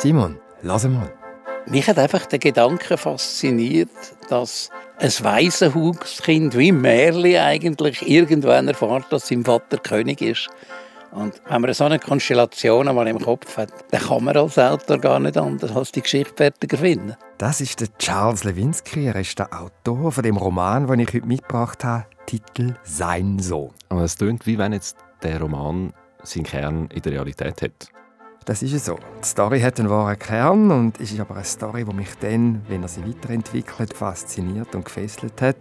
Simon, 0.00 0.38
lass 0.62 0.88
mal. 0.88 1.12
Mich 1.66 1.86
hat 1.86 1.98
einfach 1.98 2.24
der 2.24 2.38
Gedanke 2.38 2.96
fasziniert, 2.96 3.90
dass 4.30 4.70
ein 4.98 5.10
Waisenhauskind 5.10 6.56
wie 6.56 6.72
Märli 6.72 7.36
eigentlich 7.36 8.08
irgendwann 8.08 8.66
erfahrt, 8.66 9.12
dass 9.12 9.28
sein 9.28 9.44
Vater 9.44 9.76
König 9.76 10.22
ist. 10.22 10.48
Und 11.10 11.42
wenn 11.46 11.60
man 11.60 11.74
so 11.74 11.84
eine 11.84 11.98
Konstellation 11.98 12.88
einmal 12.88 13.08
im 13.08 13.20
Kopf 13.20 13.58
hat, 13.58 13.74
dann 13.90 14.00
kann 14.00 14.24
man 14.24 14.38
als 14.38 14.58
Autor 14.58 14.96
gar 14.96 15.20
nicht 15.20 15.36
anders 15.36 15.76
als 15.76 15.92
die 15.92 16.00
Geschichte 16.00 16.32
fertig 16.34 16.78
finden. 16.78 17.14
Das 17.36 17.60
ist 17.60 17.78
der 17.82 17.88
Charles 17.98 18.44
Lewinsky. 18.44 19.04
Er 19.04 19.16
ist 19.16 19.38
der 19.38 19.52
Autor 19.52 20.12
von 20.12 20.24
dem 20.24 20.38
Roman, 20.38 20.86
den 20.86 21.00
ich 21.00 21.12
heute 21.12 21.26
mitgebracht 21.26 21.84
habe. 21.84 22.06
Titel 22.24 22.74
Sein 22.84 23.38
Sohn. 23.38 23.74
Aber 23.90 24.04
es 24.04 24.16
klingt, 24.16 24.46
wie 24.46 24.56
wenn 24.56 24.72
jetzt 24.72 24.96
der 25.22 25.42
Roman 25.42 25.92
seinen 26.22 26.44
Kern 26.44 26.88
in 26.90 27.02
der 27.02 27.12
Realität 27.12 27.60
hat. 27.60 27.99
Das 28.46 28.62
ist 28.62 28.84
so. 28.84 28.98
Die 29.22 29.26
Story 29.26 29.60
hat 29.60 29.78
einen 29.78 29.90
wahren 29.90 30.18
Kern 30.18 30.70
und 30.70 30.98
ist 30.98 31.18
aber 31.20 31.34
eine 31.34 31.44
Story, 31.44 31.84
die 31.84 31.94
mich 31.94 32.08
dann, 32.20 32.62
wenn 32.68 32.82
er 32.82 32.88
sie 32.88 33.04
weiterentwickelt, 33.06 33.94
fasziniert 33.94 34.74
und 34.74 34.84
gefesselt 34.86 35.42
hat. 35.42 35.56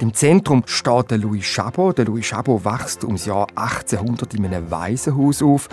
Im 0.00 0.14
Zentrum 0.14 0.62
steht 0.66 1.10
der 1.10 1.18
Louis 1.18 1.44
Chabot. 1.44 1.98
Der 1.98 2.06
Louis 2.06 2.26
Chabot 2.26 2.64
wächst 2.64 3.04
ums 3.04 3.26
Jahr 3.26 3.46
1800 3.54 4.34
in 4.34 4.46
einem 4.46 4.70
Waisenhaus 4.70 5.42
auf 5.42 5.68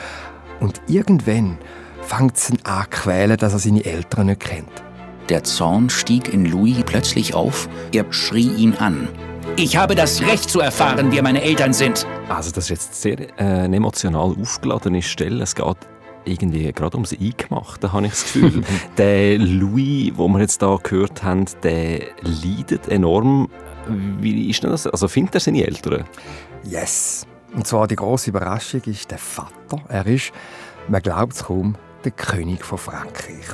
und 0.59 0.81
irgendwann 0.87 1.57
fängt 2.01 2.35
es 2.35 2.49
ihn 2.49 2.59
an 2.63 2.83
zu 2.83 3.01
quälen, 3.01 3.37
dass 3.37 3.53
er 3.53 3.59
seine 3.59 3.85
Eltern 3.85 4.27
nicht 4.27 4.41
kennt. 4.41 4.83
Der 5.29 5.43
Zorn 5.45 5.89
stieg 5.89 6.33
in 6.33 6.45
Louis 6.45 6.83
plötzlich 6.85 7.33
auf. 7.33 7.69
Er 7.93 8.05
schrie 8.11 8.53
ihn 8.53 8.75
an. 8.75 9.07
Ich 9.55 9.77
habe 9.77 9.95
das 9.95 10.21
Recht 10.21 10.49
zu 10.49 10.59
erfahren, 10.59 11.07
wer 11.11 11.23
meine 11.23 11.41
Eltern 11.41 11.73
sind. 11.73 12.05
Also 12.27 12.51
das 12.51 12.65
ist 12.65 12.69
jetzt 12.69 13.01
sehr 13.01 13.19
äh, 13.39 13.43
eine 13.43 13.77
emotional 13.77 14.35
aufgeladene 14.39 15.01
Stelle. 15.01 15.43
Es 15.43 15.55
geht 15.55 15.77
irgendwie 16.25 16.71
gerade 16.71 16.95
ums 16.95 17.13
Eingemachte, 17.13 17.91
habe 17.93 18.05
ich 18.05 18.11
das 18.11 18.23
Gefühl. 18.23 18.63
der 18.97 19.37
Louis, 19.37 20.13
den 20.13 20.17
wir 20.17 20.39
jetzt 20.39 20.59
hier 20.59 20.79
gehört 20.81 21.23
haben, 21.23 21.45
der 21.63 22.01
leidet 22.21 22.87
enorm. 22.87 23.49
Wie 24.19 24.49
ist 24.49 24.63
denn 24.63 24.71
das? 24.71 24.87
Also 24.87 25.07
findet 25.07 25.35
er 25.35 25.41
seine 25.41 25.65
Eltern? 25.65 26.05
Yes. 26.63 27.27
Und 27.53 27.67
zwar 27.67 27.87
die 27.87 27.95
große 27.95 28.29
Überraschung 28.29 28.81
ist 28.85 29.11
der 29.11 29.17
Vater. 29.17 29.83
Er 29.89 30.05
ist, 30.07 30.31
man 30.87 31.01
glaubt 31.01 31.33
es 31.33 31.43
kaum, 31.43 31.75
der 32.03 32.11
König 32.11 32.63
von 32.63 32.77
Frankreich. 32.77 33.45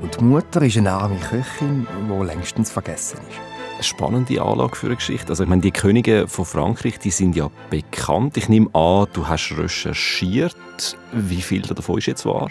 Und 0.00 0.20
die 0.20 0.24
Mutter 0.24 0.62
ist 0.62 0.76
eine 0.76 0.92
arme 0.92 1.18
Köchin, 1.18 1.86
die 2.08 2.24
längstens 2.24 2.70
vergessen 2.70 3.18
ist 3.28 3.57
spannende 3.80 4.40
Anlage 4.42 4.76
für 4.76 4.86
eine 4.86 4.96
Geschichte. 4.96 5.28
Also 5.30 5.44
ich 5.44 5.48
meine, 5.48 5.62
die 5.62 5.70
Könige 5.70 6.28
von 6.28 6.44
Frankreich, 6.44 6.98
die 6.98 7.10
sind 7.10 7.36
ja 7.36 7.50
bekannt. 7.70 8.36
Ich 8.36 8.48
nehme 8.48 8.74
an, 8.74 9.06
du 9.12 9.26
hast 9.26 9.52
recherchiert. 9.56 10.56
Wie 11.12 11.42
viel 11.42 11.62
davon 11.62 11.98
ist 11.98 12.06
jetzt 12.06 12.26
wahr? 12.26 12.48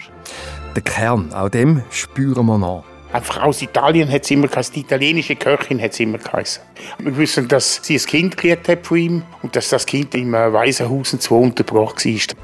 Der 0.74 0.82
Kern, 0.82 1.32
auch 1.32 1.48
dem 1.48 1.82
spüren 1.90 2.46
wir 2.46 2.58
nach. 2.58 2.84
Einfach 3.10 3.42
aus 3.42 3.62
Italien 3.62 4.10
hat 4.12 4.24
es 4.24 4.30
immer 4.30 4.48
geheißen, 4.48 4.74
die 4.74 4.80
italienische 4.80 5.34
Köchin 5.34 5.80
hat 5.80 5.92
es 5.92 6.00
immer 6.00 6.18
geheißen. 6.18 6.62
Wir 6.98 7.16
wissen, 7.16 7.48
dass 7.48 7.80
sie 7.82 7.96
ein 7.96 8.04
Kind 8.04 8.36
gekriegt 8.36 8.68
hat 8.68 8.86
von 8.86 8.98
ihm 8.98 9.22
und 9.42 9.56
dass 9.56 9.70
das 9.70 9.86
Kind 9.86 10.14
im 10.14 10.32
Waisenhaus 10.32 11.14
und 11.14 11.30
untergebracht 11.30 12.04
war. 12.04 12.36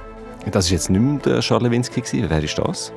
Das 0.51 0.67
war 0.67 0.73
jetzt 0.73 0.91
nicht 0.91 1.01
mehr 1.01 1.19
der 1.21 1.41
Charles 1.41 1.65
Lewinsky. 1.65 2.03
Wer 2.29 2.43
ist 2.43 2.59
das? 2.59 2.93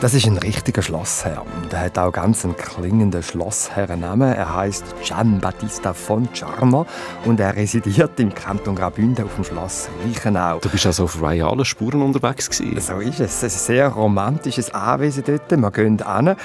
Das 0.00 0.14
ist 0.14 0.26
ein 0.26 0.36
richtiger 0.36 0.82
Schlossherr. 0.82 1.44
Er 1.70 1.80
hat 1.80 1.98
auch 1.98 2.12
ganz 2.12 2.44
einen 2.44 2.56
klingenden 2.56 3.22
Schlossherrennamen. 3.22 4.34
Er 4.34 4.54
heißt 4.54 4.84
Gian 5.06 5.40
Battista 5.40 5.92
von 5.92 6.28
Charma 6.32 6.86
und 7.24 7.40
er 7.40 7.56
residiert 7.56 8.18
im 8.20 8.34
Kanton 8.34 8.76
Graubünden 8.76 9.24
auf 9.24 9.34
dem 9.34 9.44
Schloss 9.44 9.88
Reichenau. 10.04 10.58
Du 10.60 10.68
bist 10.68 10.86
also 10.86 11.04
auf 11.04 11.20
royalen 11.20 11.64
Spuren 11.64 12.02
unterwegs 12.02 12.50
gewesen. 12.50 12.80
So 12.80 12.98
ist 13.00 13.20
es. 13.20 13.42
Es 13.42 13.54
ist 13.54 13.62
ein 13.62 13.74
sehr 13.74 13.88
romantisches 13.88 14.72
Anwesen 14.72 15.24
dort. 15.26 15.50
Wir 15.50 15.70
gehen 15.70 15.98
hin. 15.98 16.36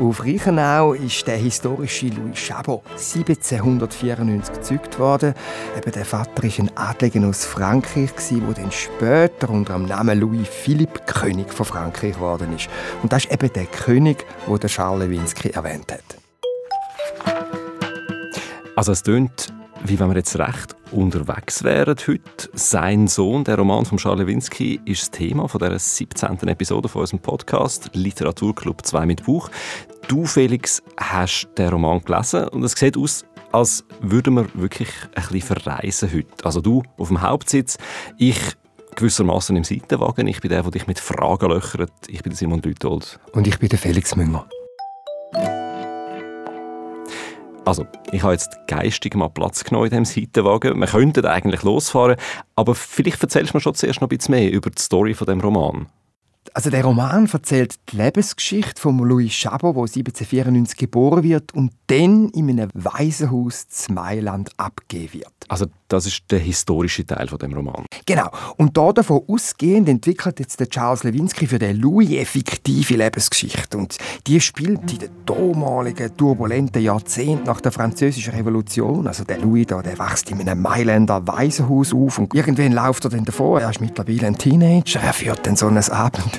Auf 0.00 0.24
Reichenau 0.24 0.94
ist 0.94 1.26
der 1.26 1.36
historische 1.36 2.06
Louis 2.06 2.38
Chabot 2.38 2.82
1794 2.92 4.54
gezeugt 4.54 4.98
worden. 4.98 5.34
Eben 5.76 5.92
der 5.92 6.04
Vater 6.04 6.42
war 6.42 6.50
ein 6.58 6.70
Adliger 6.76 7.26
aus 7.26 7.44
Frankreich, 7.44 8.10
der 8.30 8.54
dann 8.54 8.72
später 8.72 9.50
unter 9.50 9.74
dem 9.74 9.86
Namen 9.86 10.03
Louis 10.12 10.46
Philippe 10.46 11.00
König 11.06 11.52
von 11.52 11.64
Frankreich 11.64 12.14
geworden 12.14 12.54
ist. 12.54 12.68
Und 13.02 13.12
das 13.12 13.24
ist 13.24 13.32
eben 13.32 13.52
der 13.52 13.66
König, 13.66 14.26
den 14.46 14.58
der 14.58 14.68
Charles 14.68 15.08
Lewinsky 15.08 15.50
erwähnt 15.50 15.90
hat. 15.90 16.18
Also 18.76 18.92
es 18.92 19.02
tönt, 19.02 19.54
wie 19.84 19.98
wenn 19.98 20.08
wir 20.08 20.16
jetzt 20.16 20.36
recht 20.38 20.74
unterwegs 20.90 21.62
wären 21.64 21.96
heute. 22.06 22.50
Sein 22.54 23.06
Sohn, 23.06 23.44
der 23.44 23.56
Roman 23.56 23.84
von 23.84 23.98
Charles 23.98 24.20
Lewinsky, 24.20 24.80
ist 24.84 25.02
das 25.02 25.10
Thema 25.10 25.48
von 25.48 25.58
der 25.60 25.78
17. 25.78 26.48
Episode 26.48 26.88
von 26.88 27.02
unserem 27.02 27.20
Podcast 27.20 27.90
Literaturclub 27.94 28.84
2 28.84 29.06
mit 29.06 29.24
Buch. 29.24 29.50
Du, 30.08 30.24
Felix, 30.26 30.82
hast 30.96 31.48
den 31.56 31.68
Roman 31.68 32.00
gelesen 32.00 32.48
und 32.48 32.62
es 32.62 32.72
sieht 32.72 32.96
aus, 32.96 33.24
als 33.52 33.84
würden 34.00 34.34
wir 34.34 34.46
wirklich 34.54 34.88
ein 35.14 35.22
bisschen 35.22 35.42
verreisen 35.42 36.12
heute. 36.12 36.44
Also 36.44 36.60
du 36.60 36.82
auf 36.98 37.08
dem 37.08 37.22
Hauptsitz, 37.22 37.78
ich 38.18 38.38
gewissermaßen 38.96 39.56
im 39.56 39.64
Seitenwagen. 39.64 40.26
Ich 40.26 40.40
bin 40.40 40.50
der, 40.50 40.62
der 40.62 40.70
dich 40.70 40.86
mit 40.86 40.98
Fragen 40.98 41.50
löchert. 41.50 41.92
Ich 42.08 42.22
bin 42.22 42.34
Simon 42.34 42.60
Lütold. 42.62 43.18
Und 43.32 43.46
ich 43.46 43.58
bin 43.58 43.68
der 43.68 43.78
Felix 43.78 44.16
Münger. 44.16 44.46
Also, 47.64 47.86
ich 48.12 48.22
habe 48.22 48.34
jetzt 48.34 48.50
geistig 48.66 49.14
mal 49.14 49.28
Platz 49.28 49.64
genommen 49.64 49.90
in 49.90 50.04
diesem 50.04 50.04
Seitenwagen. 50.04 50.78
Wir 50.78 50.86
könnten 50.86 51.24
eigentlich 51.24 51.62
losfahren, 51.62 52.16
aber 52.56 52.74
vielleicht 52.74 53.22
erzählst 53.22 53.54
du 53.54 53.56
mir 53.56 53.62
schon 53.62 53.74
zuerst 53.74 54.00
noch 54.00 54.08
ein 54.10 54.16
bisschen 54.16 54.34
mehr 54.34 54.52
über 54.52 54.70
die 54.70 54.82
Story 54.82 55.14
von 55.14 55.26
dem 55.26 55.40
Roman. 55.40 55.86
Also 56.56 56.70
der 56.70 56.84
Roman 56.84 57.28
erzählt 57.32 57.74
die 57.90 57.96
Lebensgeschichte 57.96 58.80
von 58.80 58.96
Louis 58.98 59.32
Chabot, 59.32 59.74
der 59.74 59.82
1794 59.82 60.76
geboren 60.76 61.24
wird 61.24 61.52
und 61.52 61.72
dann 61.88 62.28
in 62.28 62.48
einem 62.48 62.70
Waisenhaus 62.74 63.66
zu 63.68 63.92
Mailand 63.92 64.52
abgegeben 64.56 65.14
wird. 65.14 65.32
Also 65.48 65.66
das 65.88 66.06
ist 66.06 66.22
der 66.30 66.38
historische 66.38 67.06
Teil 67.06 67.28
von 67.28 67.38
dem 67.38 67.52
Roman. 67.52 67.84
Genau. 68.06 68.30
Und 68.56 68.76
da 68.76 68.92
davon 68.92 69.22
ausgehend 69.28 69.88
entwickelt 69.88 70.40
jetzt 70.40 70.58
der 70.60 70.68
Charles 70.68 71.04
Lewinsky 71.04 71.46
für 71.46 71.58
den 71.58 71.76
Louis 71.76 72.08
eine 72.10 72.24
fiktive 72.24 72.96
Lebensgeschichte. 72.96 73.76
Und 73.76 73.98
die 74.26 74.40
spielt 74.40 74.90
in 74.92 74.98
den 74.98 75.10
damaligen 75.26 76.16
turbulenten 76.16 76.82
Jahrzehnten 76.82 77.44
nach 77.44 77.60
der 77.60 77.72
Französischen 77.72 78.32
Revolution. 78.32 79.06
Also 79.06 79.24
der 79.24 79.38
Louis 79.38 79.66
da, 79.66 79.82
der 79.82 79.98
wächst 79.98 80.30
in 80.30 80.40
einem 80.40 80.62
Mailänder 80.62 81.26
Waisenhaus 81.26 81.92
auf 81.92 82.18
und 82.18 82.34
irgendwann 82.34 82.72
läuft 82.72 83.04
er 83.04 83.10
dann 83.10 83.24
davor. 83.24 83.60
Er 83.60 83.70
ist 83.70 83.80
mittlerweile 83.80 84.28
ein 84.28 84.38
Teenager. 84.38 85.00
Er 85.00 85.12
führt 85.12 85.46
dann 85.46 85.56
so 85.56 85.66
ein 85.66 85.82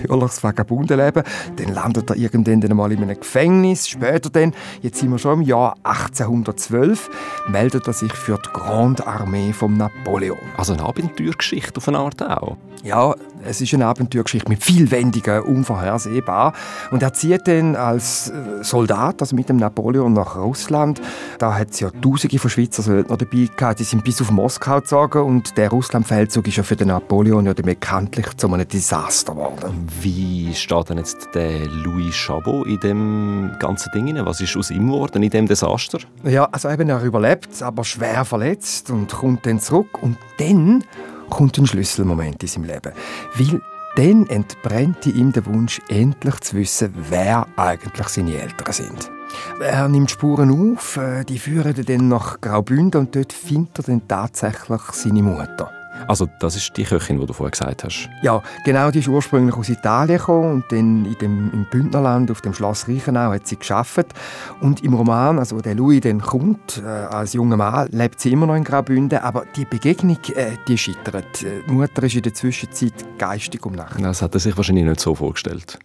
abenteuerliches 0.06 0.44
Vagabundenleben. 0.44 1.24
Dann 1.56 1.74
landet 1.74 2.10
er 2.10 2.16
irgendwann 2.16 2.62
dann 2.62 2.76
mal 2.76 2.92
in 2.92 3.02
einem 3.02 3.20
Gefängnis. 3.20 3.88
Später 3.88 4.30
dann, 4.30 4.54
jetzt 4.82 5.00
sind 5.00 5.12
wir 5.12 5.20
schon 5.20 5.42
im 5.42 5.48
Jahr 5.48 5.76
1812, 5.84 7.10
meldet 7.48 7.88
er 7.88 7.94
sich 7.94 8.14
für 8.14 8.38
die 8.38 8.50
Grande 8.54 9.06
Armee 9.06 9.54
von 9.54 9.78
Napoleon. 9.78 10.38
Also 10.58 10.74
eine 10.74 10.84
Abenteuergeschichte 10.84 11.78
auf 11.78 11.88
eine 11.88 12.00
Art 12.00 12.22
auch? 12.22 12.58
Ja, 12.84 13.16
es 13.44 13.62
ist 13.62 13.74
eine 13.74 13.88
Abenteuergeschichte 13.88 14.50
mit 14.50 14.64
viel 14.64 14.92
Wendigen, 14.92 15.42
unvorhersehbar. 15.42 16.54
Und 16.92 17.02
er 17.02 17.14
zieht 17.14 17.48
dann 17.48 17.76
als 17.76 18.30
äh, 18.30 18.64
Soldat, 18.64 19.22
also 19.22 19.36
mit 19.36 19.50
dem 19.50 19.58
Napoleon, 19.58 20.14
nach 20.14 20.36
Russland. 20.36 21.02
Da 21.40 21.56
hat 21.56 21.72
es 21.72 21.80
ja 21.80 21.90
Tausende 21.90 22.38
von 22.40 22.50
Schweizer 22.50 22.84
Söldner 22.84 23.18
dabei 23.18 23.50
gehabt. 23.56 23.80
Die 23.80 23.84
sind 23.84 24.04
bis 24.04 24.22
auf 24.22 24.32
Moskau 24.32 24.82
gezogen 24.82 25.24
und 25.24 25.58
der 25.58 25.70
Russlandfeldzug 25.70 26.48
ist 26.48 26.58
ja 26.58 26.64
für 26.64 26.76
den 26.76 26.90
Napoleon 26.90 27.46
ja 27.46 27.54
bekanntlich 27.54 28.38
zu 28.38 28.52
einem 28.52 28.68
Desaster 28.68 29.34
geworden. 29.34 29.88
Wie 30.02 30.54
steht 30.54 30.90
denn 30.90 30.98
jetzt 30.98 31.30
der 31.34 31.68
Louis 31.68 32.14
Chabot 32.16 32.68
in 32.68 32.80
dem 32.80 33.52
ganzen 33.60 33.92
Ding? 33.94 34.16
Was 34.26 34.42
ist 34.42 34.56
aus 34.58 34.72
ihm 34.72 34.88
geworden 34.88 35.24
in 35.24 35.30
dem 35.30 35.48
Desaster? 35.48 36.00
Ja, 36.24 36.46
also 36.52 36.70
eben 36.70 36.90
er 36.90 37.02
überlebt, 37.02 37.62
aber 37.62 37.84
schwer 37.84 38.26
verletzt 38.26 38.90
und 38.90 39.12
kommt 39.12 39.46
dann 39.46 39.60
zurück 39.60 40.02
und 40.02 40.18
dann 40.38 40.84
kommt 41.30 41.58
ein 41.58 41.68
Schlüsselmoment 41.68 42.42
in 42.44 42.48
seinem 42.48 42.66
Leben. 42.66 42.92
Weil 43.36 43.62
dann 43.96 44.28
entbrennt 44.28 45.06
ihm 45.06 45.32
der 45.32 45.46
Wunsch, 45.46 45.80
endlich 45.88 46.40
zu 46.42 46.58
wissen, 46.58 46.94
wer 47.10 47.48
eigentlich 47.56 48.08
seine 48.08 48.38
Eltern 48.38 48.74
sind. 48.74 49.12
Er 49.62 49.88
nimmt 49.88 50.12
Spuren 50.12 50.76
auf, 50.76 50.98
äh, 50.98 51.24
die 51.24 51.40
führen 51.40 51.74
dann 51.86 52.08
nach 52.10 52.42
Graubünden 52.42 53.02
und 53.02 53.16
dort 53.16 53.34
findet 53.34 53.80
er 53.80 53.84
dann 53.84 54.08
tatsächlich 54.08 54.82
seine 54.92 55.24
Mutter. 55.24 55.72
Also 56.08 56.28
das 56.40 56.56
ist 56.56 56.76
die 56.78 56.84
Köchin, 56.84 57.20
die 57.20 57.26
du 57.26 57.34
vorher 57.34 57.52
gesagt 57.52 57.84
hast? 57.84 58.10
Ja, 58.22 58.42
genau, 58.64 58.92
die 58.92 59.00
ist 59.00 59.08
ursprünglich 59.08 59.56
aus 59.56 59.70
Italien 59.70 60.18
gekommen 60.18 60.54
und 60.54 60.72
dann 60.72 61.06
in 61.06 61.18
dem, 61.20 61.52
im 61.54 61.66
Bündnerland 61.66 62.32
auf 62.32 62.42
dem 62.42 62.54
Schloss 62.54 62.88
Reichenau 62.88 63.32
hat 63.32 63.48
sie 63.48 63.58
geschafft. 63.58 64.08
Und 64.62 64.84
im 64.84 64.94
Roman, 64.94 65.40
also 65.40 65.60
der 65.62 65.76
Louis 65.76 66.02
dann 66.02 66.22
kommt, 66.22 66.82
äh, 66.84 66.88
als 66.88 67.34
junger 67.34 67.58
Mann, 67.58 67.88
lebt 67.92 68.20
sie 68.20 68.32
immer 68.32 68.46
noch 68.46 68.56
in 68.56 68.64
Graubünden, 68.64 69.20
aber 69.20 69.46
die 69.56 69.66
Begegnung, 69.66 70.18
äh, 70.36 70.52
die 70.68 70.78
scheitert. 70.78 71.42
Die 71.42 71.72
Mutter 71.72 72.04
ist 72.04 72.16
in 72.16 72.22
der 72.22 72.34
Zwischenzeit 72.34 72.94
geistig 73.18 73.66
umnachtet. 73.66 74.04
Das 74.04 74.22
hat 74.22 74.34
er 74.34 74.40
sich 74.40 74.56
wahrscheinlich 74.56 74.86
nicht 74.86 75.00
so 75.00 75.16
vorgestellt. 75.16 75.80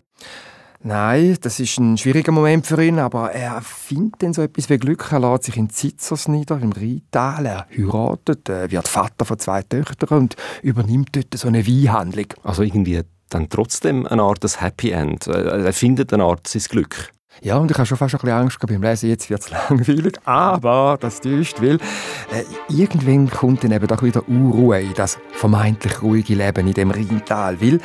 Nein, 0.83 1.37
das 1.43 1.61
ist 1.61 1.79
ein 1.79 1.99
schwieriger 1.99 2.33
Moment 2.33 2.67
für 2.67 2.83
ihn, 2.83 2.99
aber 2.99 3.33
er 3.33 3.61
findet 3.61 4.23
dann 4.23 4.33
so 4.33 4.41
etwas 4.41 4.71
wie 4.71 4.79
Glück. 4.79 5.13
Er 5.13 5.21
lässt 5.21 5.45
sich 5.45 5.59
in 5.59 5.69
Zitzers 5.69 6.27
nieder, 6.27 6.59
im 6.59 6.73
Rheintal. 6.73 7.45
Er 7.45 7.67
heiratet, 7.71 8.49
er 8.49 8.71
wird 8.71 8.89
Vater 8.89 9.27
von 9.27 9.39
zwei 9.39 9.63
Töchtern 9.63 10.19
und 10.19 10.37
übernimmt 10.63 11.15
dort 11.15 11.37
so 11.37 11.49
eine 11.49 11.67
Weinhandlung. 11.67 12.29
Also 12.45 12.63
irgendwie 12.63 13.03
dann 13.29 13.51
trotzdem 13.51 14.07
eine 14.07 14.23
Art 14.23 14.43
des 14.43 14.63
Happy 14.63 14.91
End. 14.91 15.27
Äh, 15.27 15.65
er 15.67 15.73
findet 15.75 16.15
eine 16.15 16.25
Art 16.25 16.49
sein 16.49 16.63
Glück. 16.63 17.13
Ja, 17.43 17.57
und 17.57 17.71
ich 17.71 17.77
habe 17.79 17.87
schon 17.87 17.97
fast 17.97 18.15
ein 18.15 18.21
bisschen 18.21 18.37
Angst 18.37 18.59
beim 18.61 18.83
Lesen, 18.83 19.09
jetzt 19.09 19.31
wird 19.31 19.41
es 19.41 19.51
langweilig, 19.69 20.19
aber 20.27 20.99
das 21.01 21.21
täuscht, 21.21 21.63
weil 21.63 21.77
äh, 21.77 22.45
irgendwann 22.69 23.31
kommt 23.31 23.65
dann 23.65 23.73
eben 23.73 23.87
doch 23.87 24.03
wieder 24.03 24.29
Unruhe 24.29 24.83
in 24.83 24.93
das 24.93 25.19
vermeintlich 25.33 26.03
ruhige 26.03 26.35
Leben 26.35 26.67
in 26.67 26.75
dem 26.75 26.91
Rheintal, 26.91 27.59
weil 27.63 27.81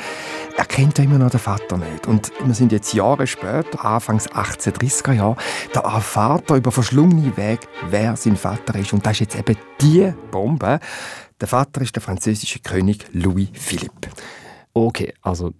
er 0.58 0.64
kennt 0.66 0.98
ja 0.98 1.04
immer 1.04 1.18
noch 1.18 1.30
den 1.30 1.40
Vater 1.40 1.78
nicht. 1.78 2.06
Und 2.06 2.32
wir 2.44 2.54
sind 2.54 2.70
jetzt 2.70 2.92
Jahre 2.92 3.26
später, 3.26 3.82
Anfangs 3.82 4.28
1830er 4.28 5.12
Jahre, 5.12 5.36
da 5.72 5.80
erfahrt 5.80 6.50
er 6.50 6.56
über 6.56 6.70
verschlungene 6.70 7.34
Weg, 7.38 7.60
wer 7.88 8.14
sein 8.16 8.36
Vater 8.36 8.78
ist. 8.78 8.92
Und 8.92 9.06
das 9.06 9.12
ist 9.14 9.20
jetzt 9.20 9.38
eben 9.38 9.56
die 9.80 10.12
Bombe. 10.30 10.80
Der 11.40 11.48
Vater 11.48 11.80
ist 11.80 11.94
der 11.94 12.02
französische 12.02 12.58
König 12.60 13.06
Louis 13.12 13.48
Philippe. 13.54 14.10
Okay, 14.74 15.14
also 15.22 15.52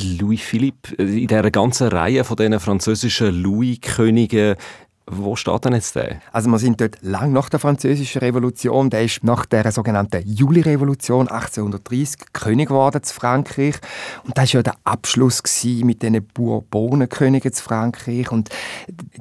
Louis 0.00 0.40
Philippe, 0.40 0.94
in 0.96 1.26
dieser 1.28 1.50
ganzen 1.50 1.88
Reihe 1.88 2.24
von 2.24 2.36
diesen 2.36 2.58
französischen 2.58 3.42
Louis-Königen 3.42 4.56
wo 5.06 5.36
steht 5.36 5.64
denn 5.66 5.74
jetzt 5.74 5.96
der? 5.96 6.20
Also 6.32 6.48
wir 6.48 6.58
sind 6.58 6.80
dort 6.80 6.96
lang 7.02 7.32
nach 7.32 7.50
der 7.50 7.60
Französischen 7.60 8.20
Revolution. 8.20 8.88
Der 8.88 9.04
ist 9.04 9.22
nach 9.22 9.44
der 9.44 9.70
sogenannten 9.70 10.26
Juli-Revolution 10.26 11.28
1830 11.28 12.32
König 12.32 12.68
geworden 12.68 13.02
zu 13.02 13.14
Frankreich. 13.14 13.74
Und 14.24 14.38
das 14.38 14.54
war 14.54 14.60
ja 14.60 14.62
der 14.62 14.74
Abschluss 14.84 15.42
mit 15.82 16.02
den 16.02 16.24
Bourbonenkönigen 16.26 17.52
zu 17.52 17.62
Frankreich. 17.62 18.32
Und 18.32 18.48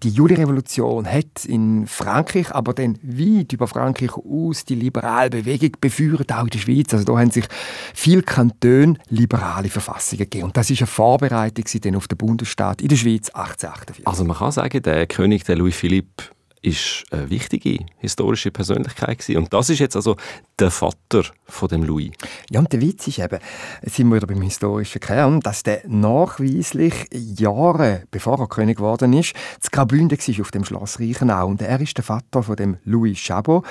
die 0.01 0.09
Juli-Revolution 0.09 1.05
hat 1.05 1.43
in 1.45 1.85
Frankreich, 1.85 2.55
aber 2.55 2.73
dann 2.73 2.97
weit 3.03 3.51
über 3.51 3.67
Frankreich 3.67 4.13
aus 4.13 4.63
die 4.63 4.75
liberale 4.75 5.31
Bewegung 5.31 5.71
beführt, 5.81 6.31
auch 6.31 6.43
in 6.43 6.49
der 6.49 6.59
Schweiz. 6.59 6.93
Also 6.93 7.03
da 7.03 7.19
haben 7.19 7.31
sich 7.31 7.45
viele 7.93 8.21
Kantone 8.21 8.95
liberale 9.09 9.67
Verfassungen 9.67 10.19
gegeben. 10.19 10.45
Und 10.45 10.55
das 10.55 10.69
ist 10.69 10.79
eine 10.79 10.87
Vorbereitung 10.87 11.65
auf 11.97 12.07
den 12.07 12.17
Bundesstaat 12.17 12.81
in 12.81 12.87
der 12.87 12.95
Schweiz 12.95 13.29
1848. 13.31 14.07
Also 14.07 14.23
man 14.23 14.37
kann 14.37 14.51
sagen, 14.53 14.81
der 14.81 15.07
König, 15.07 15.43
der 15.43 15.57
Louis 15.57 15.72
Philipp 15.73 16.21
ist 16.63 17.03
eine 17.11 17.29
wichtige 17.29 17.85
historische 17.97 18.49
Persönlichkeit 18.49 19.19
gewesen. 19.19 19.37
und 19.37 19.53
das 19.53 19.69
ist 19.69 19.79
jetzt 19.79 19.95
also 19.95 20.15
der 20.57 20.71
Vater 20.71 21.23
von 21.45 21.67
dem 21.67 21.83
Louis. 21.83 22.11
Ja, 22.49 22.59
und 22.59 22.71
der 22.71 22.81
Witz 22.81 23.07
ist 23.07 23.19
eben, 23.19 23.39
sind 23.83 24.09
wir 24.09 24.15
wieder 24.15 24.27
beim 24.27 24.41
historischen 24.41 25.01
Kern, 25.01 25.41
dass 25.41 25.63
der 25.63 25.81
nachweislich 25.87 27.07
Jahre 27.11 28.03
bevor 28.11 28.39
er 28.39 28.47
König 28.47 28.77
geworden 28.77 29.11
ist, 29.13 29.33
zu 29.59 29.69
Graubünden 29.71 30.17
war 30.17 30.41
auf 30.41 30.51
dem 30.51 30.63
Schloss 30.63 30.99
Reichenau 30.99 31.47
und 31.47 31.61
er 31.61 31.81
ist 31.81 31.97
der 31.97 32.03
Vater 32.03 32.43
von 32.43 32.55
dem 32.55 32.77
Louis 32.85 33.19
Chabot 33.19 33.65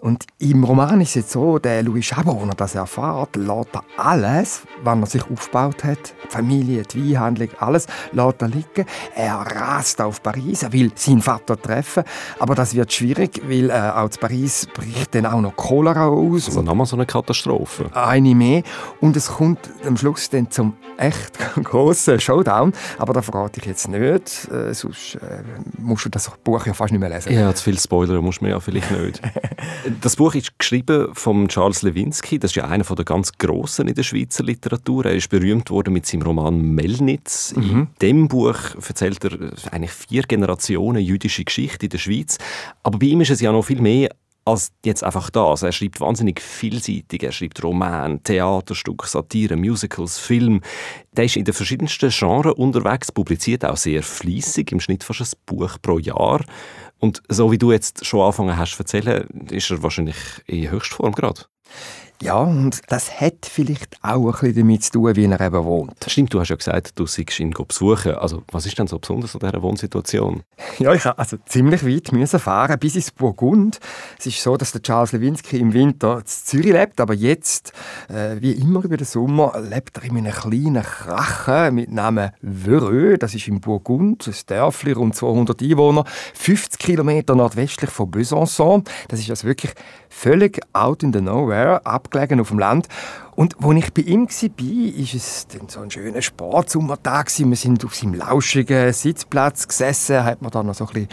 und 0.00 0.26
im 0.38 0.64
Roman 0.64 1.00
ist 1.00 1.10
es 1.10 1.14
jetzt 1.14 1.30
so, 1.32 1.58
der 1.58 1.82
Louis 1.82 2.04
Chabot, 2.04 2.42
wenn 2.42 2.50
er 2.50 2.54
das 2.54 2.74
erfährt, 2.74 3.36
lässt 3.36 3.74
er 3.74 3.84
alles, 3.96 4.62
was 4.82 4.98
er 4.98 5.06
sich 5.06 5.30
aufgebaut 5.30 5.82
hat, 5.82 6.14
die 6.24 6.28
Familie, 6.28 6.82
die 6.82 7.14
Weinhandlung, 7.14 7.48
alles, 7.58 7.86
lässt 8.12 8.42
er 8.42 8.48
liegen. 8.48 8.86
Er 9.14 9.34
rast 9.36 10.00
auf 10.02 10.22
Paris, 10.22 10.62
er 10.62 10.72
will 10.72 10.92
seinen 10.94 11.22
Vater 11.22 11.60
treffen 11.60 12.04
aber 12.38 12.54
das 12.54 12.74
wird 12.74 12.92
schwierig, 12.92 13.40
weil 13.46 13.70
äh, 13.70 13.72
auch 13.72 14.04
in 14.04 14.20
Paris 14.20 14.68
bricht 14.74 15.14
dann 15.14 15.26
auch 15.26 15.40
noch 15.40 15.56
Cholera 15.56 16.08
aus. 16.08 16.46
Also 16.46 16.62
nochmal 16.62 16.86
so 16.86 16.96
eine 16.96 17.06
Katastrophe. 17.06 17.90
Eine 17.94 18.34
mehr. 18.34 18.62
Und 19.00 19.16
es 19.16 19.28
kommt 19.28 19.58
am 19.86 19.96
Schluss 19.96 20.28
dann 20.30 20.50
zum 20.50 20.74
echt 20.96 21.38
grossen 21.64 22.20
Showdown. 22.20 22.72
Aber 22.98 23.12
da 23.12 23.22
verrate 23.22 23.60
ich 23.60 23.66
jetzt 23.66 23.88
nicht, 23.88 24.48
äh, 24.50 24.72
sonst 24.74 25.16
äh, 25.16 25.42
musst 25.78 26.04
du 26.04 26.08
das 26.08 26.30
Buch 26.42 26.66
ja 26.66 26.72
fast 26.72 26.92
nicht 26.92 27.00
mehr 27.00 27.10
lesen. 27.10 27.32
Ja, 27.32 27.54
zu 27.54 27.64
viele 27.64 27.78
Spoiler 27.78 28.20
muss 28.20 28.40
man 28.40 28.50
ja 28.50 28.60
vielleicht 28.60 28.90
nicht. 28.90 29.20
das 30.00 30.16
Buch 30.16 30.34
ist 30.34 30.58
geschrieben 30.58 31.08
von 31.12 31.48
Charles 31.48 31.82
Lewinsky. 31.82 32.38
Das 32.38 32.52
ist 32.52 32.56
ja 32.56 32.64
einer 32.66 32.84
der 32.84 33.04
ganz 33.04 33.32
Grossen 33.32 33.88
in 33.88 33.94
der 33.94 34.02
Schweizer 34.02 34.44
Literatur. 34.44 35.06
Er 35.06 35.14
ist 35.14 35.28
berühmt 35.28 35.70
worden 35.70 35.92
mit 35.92 36.06
seinem 36.06 36.22
Roman 36.22 36.60
Melnitz. 36.60 37.54
Mhm. 37.56 37.62
In 37.64 37.88
dem 38.00 38.28
Buch 38.28 38.56
erzählt 38.86 39.24
er 39.24 39.32
eigentlich 39.72 39.92
vier 39.92 40.22
Generationen 40.22 41.02
jüdische 41.02 41.44
Geschichte 41.44 41.86
in 41.86 41.90
der 41.90 41.98
Schweiz. 41.98 42.23
Schweiz. 42.24 42.38
Aber 42.82 42.98
bei 42.98 43.06
ihm 43.06 43.20
ist 43.20 43.30
es 43.30 43.40
ja 43.40 43.52
noch 43.52 43.62
viel 43.62 43.80
mehr 43.80 44.10
als 44.46 44.72
jetzt 44.84 45.02
einfach 45.02 45.30
das. 45.30 45.62
Er 45.62 45.72
schreibt 45.72 46.00
wahnsinnig 46.00 46.38
vielseitig. 46.38 47.22
Er 47.22 47.32
schreibt 47.32 47.62
Roman, 47.64 48.22
Theaterstücke, 48.22 49.06
Satire, 49.06 49.56
Musicals, 49.56 50.18
Film. 50.18 50.60
Der 51.12 51.24
ist 51.24 51.36
in 51.36 51.46
den 51.46 51.54
verschiedensten 51.54 52.10
Genres 52.10 52.52
unterwegs, 52.54 53.10
publiziert 53.10 53.64
auch 53.64 53.78
sehr 53.78 54.02
fließig, 54.02 54.70
im 54.72 54.80
Schnitt 54.80 55.02
fast 55.02 55.20
ein 55.20 55.40
Buch 55.46 55.78
pro 55.80 55.98
Jahr. 55.98 56.44
Und 56.98 57.22
so 57.28 57.50
wie 57.52 57.58
du 57.58 57.72
jetzt 57.72 58.04
schon 58.04 58.20
angefangen 58.20 58.56
hast 58.56 58.76
zu 58.76 58.82
erzählen, 58.82 59.26
ist 59.50 59.70
er 59.70 59.82
wahrscheinlich 59.82 60.16
in 60.46 60.70
Höchstform 60.70 61.12
gerade. 61.12 61.46
Ja, 62.22 62.36
und 62.36 62.80
das 62.88 63.20
hat 63.20 63.44
vielleicht 63.44 63.98
auch 64.02 64.26
ein 64.26 64.32
bisschen 64.32 64.54
damit 64.54 64.84
zu 64.84 64.92
tun, 64.92 65.16
wie 65.16 65.24
er 65.24 65.40
eben 65.40 65.64
wohnt. 65.64 65.94
Stimmt, 66.06 66.32
du 66.32 66.40
hast 66.40 66.48
ja 66.48 66.56
gesagt, 66.56 66.98
du 66.98 67.06
siehst 67.06 67.40
ihn 67.40 67.50
besuchen. 67.50 68.14
Also, 68.14 68.44
was 68.52 68.66
ist 68.66 68.78
denn 68.78 68.86
so 68.86 68.98
besonders 68.98 69.34
an 69.34 69.40
dieser 69.40 69.60
Wohnsituation? 69.60 70.42
Ja, 70.78 70.94
ich 70.94 71.04
habe 71.04 71.18
also 71.18 71.36
ziemlich 71.44 71.84
weit 71.84 72.12
müssen 72.12 72.38
fahren 72.38 72.78
bis 72.78 72.94
ins 72.94 73.10
Burgund. 73.10 73.80
Es 74.18 74.26
ist 74.26 74.40
so, 74.40 74.56
dass 74.56 74.72
der 74.72 74.82
Charles 74.82 75.12
Lewinsky 75.12 75.58
im 75.58 75.72
Winter 75.72 76.18
in 76.18 76.26
Zürich 76.26 76.72
lebt, 76.72 77.00
aber 77.00 77.14
jetzt, 77.14 77.72
äh, 78.08 78.40
wie 78.40 78.52
immer 78.52 78.84
über 78.84 78.96
den 78.96 79.06
Sommer, 79.06 79.60
lebt 79.60 79.96
er 79.98 80.04
in 80.04 80.16
einem 80.16 80.32
kleinen 80.32 80.82
Krachen 80.82 81.74
mit 81.74 81.90
Namen 81.90 82.30
Vereux. 82.42 83.18
Das 83.18 83.34
ist 83.34 83.48
im 83.48 83.60
Burgund, 83.60 84.26
ein 84.26 84.34
Dörfli, 84.46 84.92
rund 84.92 85.16
200 85.16 85.60
Einwohner, 85.60 86.04
50 86.34 86.78
Kilometer 86.78 87.34
nordwestlich 87.34 87.90
von 87.90 88.10
Besançon. 88.10 88.84
Das 89.08 89.18
ist 89.18 89.30
also 89.30 89.46
wirklich 89.48 89.72
völlig 90.08 90.60
out 90.72 91.02
in 91.02 91.12
the 91.12 91.20
nowhere, 91.20 91.80
abgelegen 92.04 92.40
auf 92.40 92.48
dem 92.48 92.58
Land. 92.58 92.88
Und 93.34 93.56
als 93.64 93.76
ich 93.78 93.92
bei 93.92 94.02
ihm 94.02 94.28
war, 94.28 94.58
war 94.58 95.14
es 95.14 95.46
dann 95.48 95.68
so 95.68 95.80
ein 95.80 95.90
schöner 95.90 96.22
Sportsommertag. 96.22 97.30
Wir 97.36 97.56
sind 97.56 97.84
auf 97.84 97.94
seinem 97.94 98.14
lauschigen 98.14 98.92
Sitzplatz 98.92 99.66
gesessen, 99.66 100.24
hat 100.24 100.40
man 100.40 100.52
dann 100.52 100.66
noch 100.66 100.74
so 100.74 100.86
ein 100.86 100.92
bisschen 100.92 101.08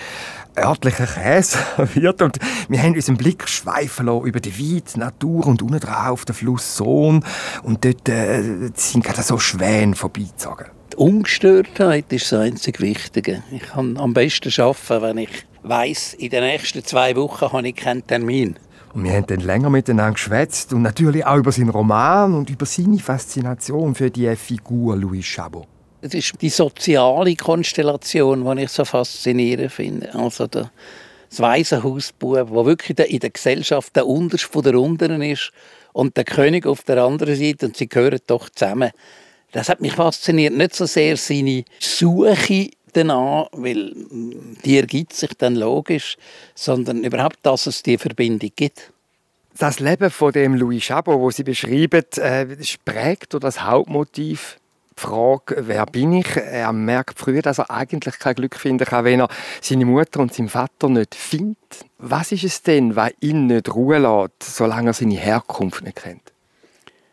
örtlichen 0.58 1.08
Käse 1.08 1.58
serviert 1.78 2.22
und 2.22 2.38
wir 2.70 2.82
haben 2.84 2.94
unseren 2.94 3.18
Blick 3.18 3.48
schweifen 3.48 4.06
lassen 4.06 4.26
über 4.26 4.40
die 4.40 4.54
weite 4.60 5.00
Natur 5.00 5.48
und 5.48 5.62
unten 5.62 5.80
drauf 5.80 6.26
den 6.26 6.36
Fluss 6.36 6.78
Sohn 6.78 7.24
und 7.64 7.84
dort 7.86 8.08
äh, 8.10 8.70
sind 8.76 9.04
gerade 9.04 9.24
so 9.24 9.40
Schwäne 9.40 9.96
vorbeigezogen. 9.96 10.68
Die 10.92 10.98
Ungestörtheit 10.98 12.12
ist 12.12 12.32
das 12.32 12.40
einzig 12.42 12.82
Wichtige. 12.82 13.44
Ich 13.50 13.64
kann 13.64 13.98
am 13.98 14.14
besten 14.14 14.52
arbeiten, 14.62 15.02
wenn 15.02 15.18
ich 15.20 15.48
weiss, 15.64 16.14
in 16.14 16.30
den 16.30 16.44
nächsten 16.44 16.84
zwei 16.84 17.16
Wochen 17.16 17.52
habe 17.52 17.68
ich 17.68 17.76
keinen 17.76 18.06
Termin. 18.06 18.58
Und 18.94 19.06
wir 19.06 19.14
haben 19.14 19.26
dann 19.28 19.40
länger 19.40 19.70
miteinander 19.70 20.14
geschwätzt 20.14 20.74
und 20.74 20.82
natürlich 20.82 21.26
auch 21.26 21.38
über 21.38 21.52
seinen 21.52 21.70
Roman 21.70 22.34
und 22.34 22.50
über 22.50 22.66
seine 22.66 23.00
Faszination 23.00 23.96
für 23.96 24.12
die 24.12 24.36
Figur 24.36 24.98
Louis 24.98 25.26
Chabot. 25.26 25.66
Es 26.02 26.14
ist 26.14 26.34
die 26.42 26.50
soziale 26.50 27.36
Konstellation, 27.36 28.44
die 28.58 28.63
ich 28.63 28.72
so 28.72 28.84
faszinierend 28.84 29.72
finde. 29.72 30.13
Also 30.15 30.48
der, 30.48 30.72
das 31.30 31.39
Waisenhausbub, 31.39 32.34
der 32.34 32.65
wirklich 32.65 33.00
in 33.10 33.20
der 33.20 33.30
Gesellschaft 33.30 33.96
der 33.96 34.08
Unterste 34.08 34.62
der 34.62 34.75
Unteren 34.75 35.22
ist 35.22 35.51
und 35.94 36.18
der 36.18 36.25
König 36.25 36.65
auf 36.65 36.84
der 36.84 37.04
anderen 37.04 37.36
Seite 37.36 37.68
und 37.68 37.77
sie 37.77 37.88
gehören 37.88 38.20
doch 38.27 38.50
zusammen. 38.50 38.92
Das 39.51 39.70
hat 39.70 39.82
mich 39.82 39.94
fasziniert. 39.94 40.54
Nicht 40.54 40.75
so 40.75 40.86
sehr 40.86 41.18
seine 41.18 41.63
Suche 41.80 42.72
danach, 42.93 43.48
weil 43.51 43.93
die 44.65 44.77
ergibt 44.77 45.13
sich 45.13 45.31
dann 45.38 45.55
logisch, 45.55 46.17
sondern 46.55 47.03
überhaupt, 47.03 47.39
dass 47.43 47.67
es 47.67 47.83
die 47.83 47.98
Verbindung 47.98 48.51
gibt. 48.55 48.91
Das 49.57 49.79
Leben 49.79 50.10
von 50.10 50.31
dem 50.31 50.55
Louis 50.55 50.83
Chabot, 50.83 51.19
wo 51.19 51.29
Sie 51.29 51.43
beschreiben, 51.43 52.03
äh, 52.17 52.45
prägt 52.86 53.36
oder 53.36 53.48
das 53.48 53.63
Hauptmotiv 53.63 54.57
die 54.98 55.01
Frage, 55.01 55.67
wer 55.67 55.86
bin 55.86 56.13
ich? 56.13 56.36
Er 56.36 56.71
merkt 56.74 57.19
früher, 57.19 57.41
dass 57.41 57.60
er 57.60 57.71
eigentlich 57.71 58.19
kein 58.19 58.36
Glück 58.36 58.55
finden 58.55 58.86
kann, 58.86 59.05
wenn 59.05 59.21
er 59.21 59.29
seine 59.62 59.86
Mutter 59.86 60.19
und 60.19 60.33
seinen 60.33 60.50
Vater 60.50 60.89
nicht 60.89 61.15
findet. 61.15 61.57
Was 61.98 62.31
ist 62.31 62.43
es 62.43 62.62
denn, 62.62 62.95
was 62.95 63.12
ihn 63.19 63.48
nicht 63.48 63.74
Ruhe 63.74 64.00
lässt, 64.00 64.55
solange 64.55 64.91
er 64.91 64.93
seine 64.93 65.15
Herkunft 65.15 65.83
nicht 65.83 65.98
kennt? 65.98 66.31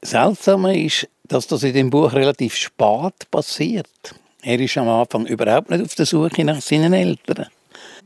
Seltsame 0.03 0.85
ist, 0.85 1.09
dass 1.25 1.47
das 1.47 1.63
in 1.63 1.75
dem 1.75 1.91
Buch 1.91 2.13
relativ 2.13 2.55
spät 2.55 3.31
passiert. 3.31 4.15
Er 4.43 4.61
ist 4.61 4.79
am 4.79 4.89
Anfang 4.89 5.27
überhaupt 5.27 5.71
nicht 5.71 5.85
auf 5.85 5.95
der 5.97 6.07
Suche 6.07 6.45
nach 6.45 6.61
seinen 6.61 6.93
Eltern. 6.93 7.47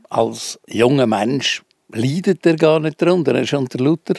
Als 0.09 0.59
junger 0.67 1.05
Mensch 1.05 1.61
leidet 1.89 2.45
er 2.45 2.55
gar 2.55 2.79
nicht 2.79 3.01
darunter. 3.01 3.35
Er 3.35 3.43
ist 3.43 3.53
unter 3.53 3.77
lauter 3.77 4.15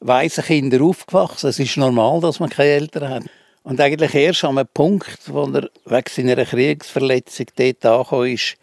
weisen 0.00 0.44
Kinder 0.44 0.82
aufgewachsen. 0.82 1.48
Es 1.48 1.58
ist 1.58 1.78
normal, 1.78 2.20
dass 2.20 2.40
man 2.40 2.50
keine 2.50 2.70
Eltern 2.70 3.08
hat. 3.08 3.22
Und 3.62 3.80
eigentlich 3.80 4.14
erst 4.14 4.44
an 4.44 4.58
einem 4.58 4.68
Punkt, 4.72 5.18
wo 5.26 5.44
er 5.44 5.70
wegen 5.86 6.04
seiner 6.08 6.44
Kriegsverletzung 6.44 7.46
dort 7.56 7.86
angekommen 7.86 8.32
ist, 8.32 8.56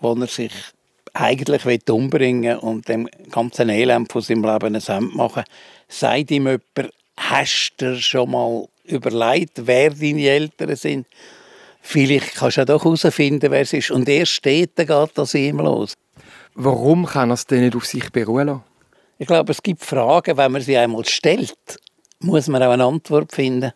wo 0.00 0.12
er 0.14 0.26
sich 0.26 0.52
eigentlich 1.14 1.88
umbringen 1.88 2.56
will 2.56 2.68
und 2.68 2.88
dem 2.88 3.08
ganzen 3.30 3.68
Elend 3.68 4.12
von 4.12 4.20
seinem 4.20 4.44
Leben 4.44 4.74
ein 4.74 4.82
Ende 4.82 5.16
machen, 5.16 5.44
sagt 5.88 6.30
ihm 6.32 6.46
jemand, 6.46 6.92
hast 7.16 7.74
du 7.78 7.98
schon 8.00 8.30
mal 8.30 8.66
überlegt, 8.84 9.66
wer 9.66 9.90
deine 9.90 10.28
Eltern 10.28 10.76
sind? 10.76 11.06
Vielleicht 11.80 12.34
kannst 12.34 12.56
du 12.56 12.60
ja 12.60 12.64
doch 12.64 12.84
herausfinden, 12.84 13.50
wer 13.50 13.62
es 13.62 13.72
ist. 13.72 13.90
Und 13.90 14.08
erst 14.08 14.32
steht 14.32 14.76
geht 14.76 14.90
das 15.14 15.34
ihm 15.34 15.58
los. 15.58 15.94
Warum 16.54 17.06
kann 17.06 17.30
er 17.30 17.34
es 17.34 17.46
denn 17.46 17.60
nicht 17.60 17.76
auf 17.76 17.86
sich 17.86 18.10
beruhen 18.10 18.46
lassen? 18.48 18.62
Ich 19.18 19.26
glaube, 19.26 19.52
es 19.52 19.62
gibt 19.62 19.84
Fragen, 19.84 20.36
wenn 20.36 20.52
man 20.52 20.62
sie 20.62 20.76
einmal 20.76 21.04
stellt, 21.04 21.78
muss 22.20 22.48
man 22.48 22.62
auch 22.62 22.70
eine 22.70 22.84
Antwort 22.84 23.32
finden. 23.32 23.72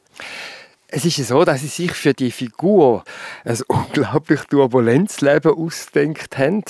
Es 0.88 1.04
ist 1.04 1.18
ja 1.18 1.25
so, 1.25 1.44
dass 1.44 1.61
sie 1.61 1.66
sich 1.66 1.92
für 1.92 2.14
die 2.14 2.30
Figur 2.30 3.04
ein 3.44 3.58
unglaublich 3.66 4.40
turbulentes 4.42 5.20
Leben 5.20 5.52
ausdenkt 5.52 6.38
haben. 6.38 6.62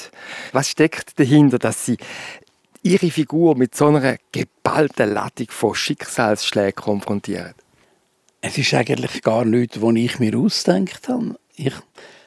Was 0.52 0.70
steckt 0.70 1.18
dahinter, 1.20 1.58
dass 1.58 1.84
sie 1.84 1.98
ihre 2.82 3.10
Figur 3.10 3.56
mit 3.56 3.74
so 3.74 3.86
einer 3.88 4.16
geballten 4.32 5.12
Ladung 5.12 5.48
von 5.50 5.74
Schicksalsschlägen 5.74 6.82
konfrontieren? 6.82 7.54
Es 8.46 8.58
ist 8.58 8.74
eigentlich 8.74 9.22
gar 9.22 9.46
nichts, 9.46 9.80
was 9.80 9.94
ich 9.94 10.18
mir 10.18 10.36
ausgedacht 10.36 11.08
habe. 11.08 11.36
Ich 11.56 11.72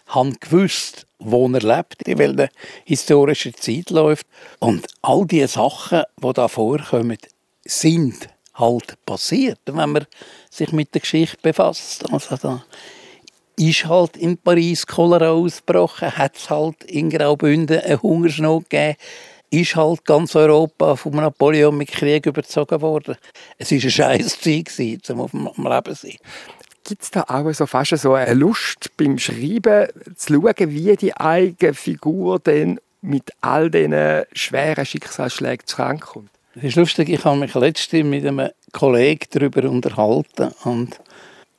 habe 0.08 0.32
gewusst, 0.40 1.06
wo 1.20 1.48
er 1.48 1.60
lebt, 1.60 2.02
in 2.08 2.18
welcher 2.18 2.50
historischen 2.86 3.54
Zeit 3.54 3.92
läuft. 3.92 4.26
Und 4.58 4.88
all 5.04 5.28
die 5.28 5.46
Sachen, 5.46 6.02
die 6.20 6.34
da 6.34 6.48
vorkommen, 6.48 7.20
sind 7.66 8.30
halt 8.56 8.96
passiert, 9.06 9.60
wenn 9.68 9.92
man 9.92 10.08
sich 10.50 10.72
mit 10.72 10.92
der 10.96 11.02
Geschichte 11.02 11.38
befasst. 11.44 12.12
Also 12.12 12.36
da 12.36 12.66
ist 13.56 13.86
halt 13.86 14.18
in 14.18 14.40
Paris 14.40 14.88
Cholera 14.88 15.30
ausgebrochen, 15.30 16.18
hat 16.18 16.36
es 16.36 16.50
halt 16.50 16.84
in 16.86 17.12
Graubünden 17.12 17.80
eine 17.80 18.02
Hungersnot 18.02 18.72
gegeben, 18.72 18.98
ist 19.50 19.76
halt 19.76 20.06
ganz 20.06 20.36
Europa 20.36 20.96
von 20.96 21.14
Napoleon 21.14 21.78
mit 21.78 21.90
Krieg 21.90 22.26
überzogen 22.26 22.82
worden. 22.82 23.16
Es 23.58 23.72
war 23.72 23.80
eine 23.80 23.92
scheiß 23.92 24.40
Zeit, 24.42 25.10
um 25.10 25.22
auf 25.22 25.32
dem 25.32 25.50
Leben 25.58 25.96
zu 25.96 26.08
sein. 26.08 26.18
Gibt 26.84 27.04
es 27.04 27.12
da 27.12 27.26
auch 27.28 27.52
so 27.52 27.66
fast 27.66 27.98
so 27.98 28.14
eine 28.14 28.34
Lust 28.34 28.96
beim 28.96 29.18
Schreiben, 29.18 29.88
zu 30.16 30.34
schauen, 30.34 30.72
wie 30.72 30.96
die 30.96 31.16
eigene 31.16 31.74
Figur 31.74 32.40
denn 32.40 32.80
mit 33.02 33.32
all 33.42 33.70
diesen 33.70 34.24
schweren 34.32 34.86
Schicksalsschlägen 34.86 35.68
zurechtkommt? 35.68 36.30
Es 36.56 36.64
ist 36.64 36.76
lustig, 36.76 37.10
ich 37.10 37.24
habe 37.26 37.38
mich 37.38 37.54
letztens 37.54 38.06
mit 38.06 38.26
einem 38.26 38.50
Kollegen 38.72 39.28
darüber 39.32 39.70
unterhalten 39.70 40.54
und 40.64 41.00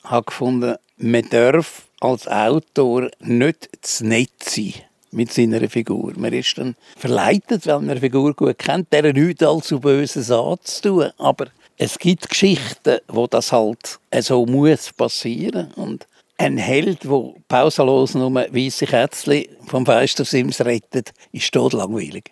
habe 0.04 0.26
gefunden, 0.26 0.76
man 0.96 1.28
darf 1.28 1.88
als 2.00 2.26
Autor 2.26 3.10
nicht 3.20 3.68
zu 3.82 4.06
nett 4.06 4.30
sein 4.42 4.74
mit 5.10 5.32
seiner 5.32 5.68
Figur. 5.68 6.12
Man 6.16 6.32
ist 6.32 6.58
dann 6.58 6.76
verleitet, 6.96 7.66
weil 7.66 7.80
man 7.80 7.90
eine 7.90 8.00
Figur 8.00 8.34
gut 8.34 8.58
kennt, 8.58 8.92
der 8.92 9.12
nichts 9.12 9.42
allzu 9.42 9.80
Böses 9.80 10.30
anzutun. 10.30 11.10
Aber 11.18 11.46
es 11.76 11.98
gibt 11.98 12.28
Geschichten, 12.28 12.98
wo 13.08 13.26
das 13.26 13.52
halt 13.52 13.98
so 14.20 14.44
muss 14.46 14.92
passieren 14.92 15.72
und 15.74 16.06
ein 16.36 16.56
Held, 16.56 17.04
der 17.04 17.34
pausenlos 17.48 18.14
nur 18.14 18.32
weisse 18.34 18.86
Kätzchen 18.86 19.46
vom 19.66 19.84
Feistersims 19.84 20.60
rettet, 20.60 21.12
ist 21.32 21.52
todlangweilig. 21.52 22.30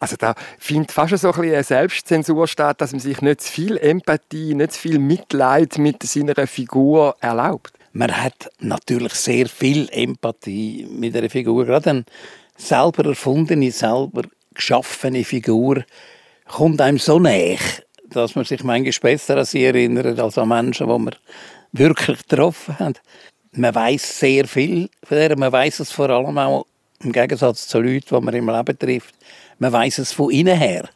Also 0.00 0.16
da 0.16 0.34
findet 0.58 0.92
fast 0.92 1.16
so 1.16 1.28
ein 1.28 1.34
bisschen 1.34 1.54
eine 1.54 1.62
Selbstzensur 1.62 2.48
statt, 2.48 2.80
dass 2.80 2.92
man 2.92 3.00
sich 3.00 3.22
nicht 3.22 3.40
zu 3.40 3.52
viel 3.52 3.76
Empathie, 3.76 4.54
nicht 4.54 4.72
zu 4.72 4.80
viel 4.80 4.98
Mitleid 4.98 5.78
mit 5.78 6.02
seiner 6.02 6.46
Figur 6.46 7.16
erlaubt. 7.20 7.73
Man 7.96 8.10
hat 8.10 8.50
natürlich 8.58 9.14
sehr 9.14 9.48
viel 9.48 9.88
Empathie 9.92 10.86
mit 10.90 11.16
einer 11.16 11.30
Figur. 11.30 11.64
Gerade 11.64 11.90
eine 11.90 12.04
selber 12.56 13.06
erfundene, 13.06 13.70
selber 13.70 14.22
geschaffene 14.52 15.24
Figur 15.24 15.84
kommt 16.46 16.80
einem 16.80 16.98
so 16.98 17.20
näher, 17.20 17.58
dass 18.10 18.34
man 18.34 18.44
sich 18.44 18.64
manchmal 18.64 19.12
besser 19.12 19.36
an 19.36 19.44
sie 19.44 19.64
erinnert 19.64 20.18
als 20.18 20.38
an 20.38 20.48
Menschen, 20.48 20.88
die 20.88 20.98
man 20.98 21.14
wirklich 21.72 22.26
getroffen 22.26 22.78
hat. 22.80 23.00
Man 23.52 23.74
weiß 23.74 24.18
sehr 24.18 24.46
viel 24.48 24.90
von 25.04 25.16
der. 25.16 25.38
Man 25.38 25.52
weiß 25.52 25.78
es 25.78 25.92
vor 25.92 26.10
allem 26.10 26.36
auch 26.36 26.66
im 27.00 27.12
Gegensatz 27.12 27.68
zu 27.68 27.80
Leuten, 27.80 28.16
die 28.16 28.20
man 28.20 28.34
im 28.34 28.48
Leben 28.48 28.78
trifft 28.78 29.14
man 29.58 29.72
weiß 29.72 29.98
es 29.98 30.12
von 30.12 30.30
innen 30.30 30.58
her. 30.58 30.88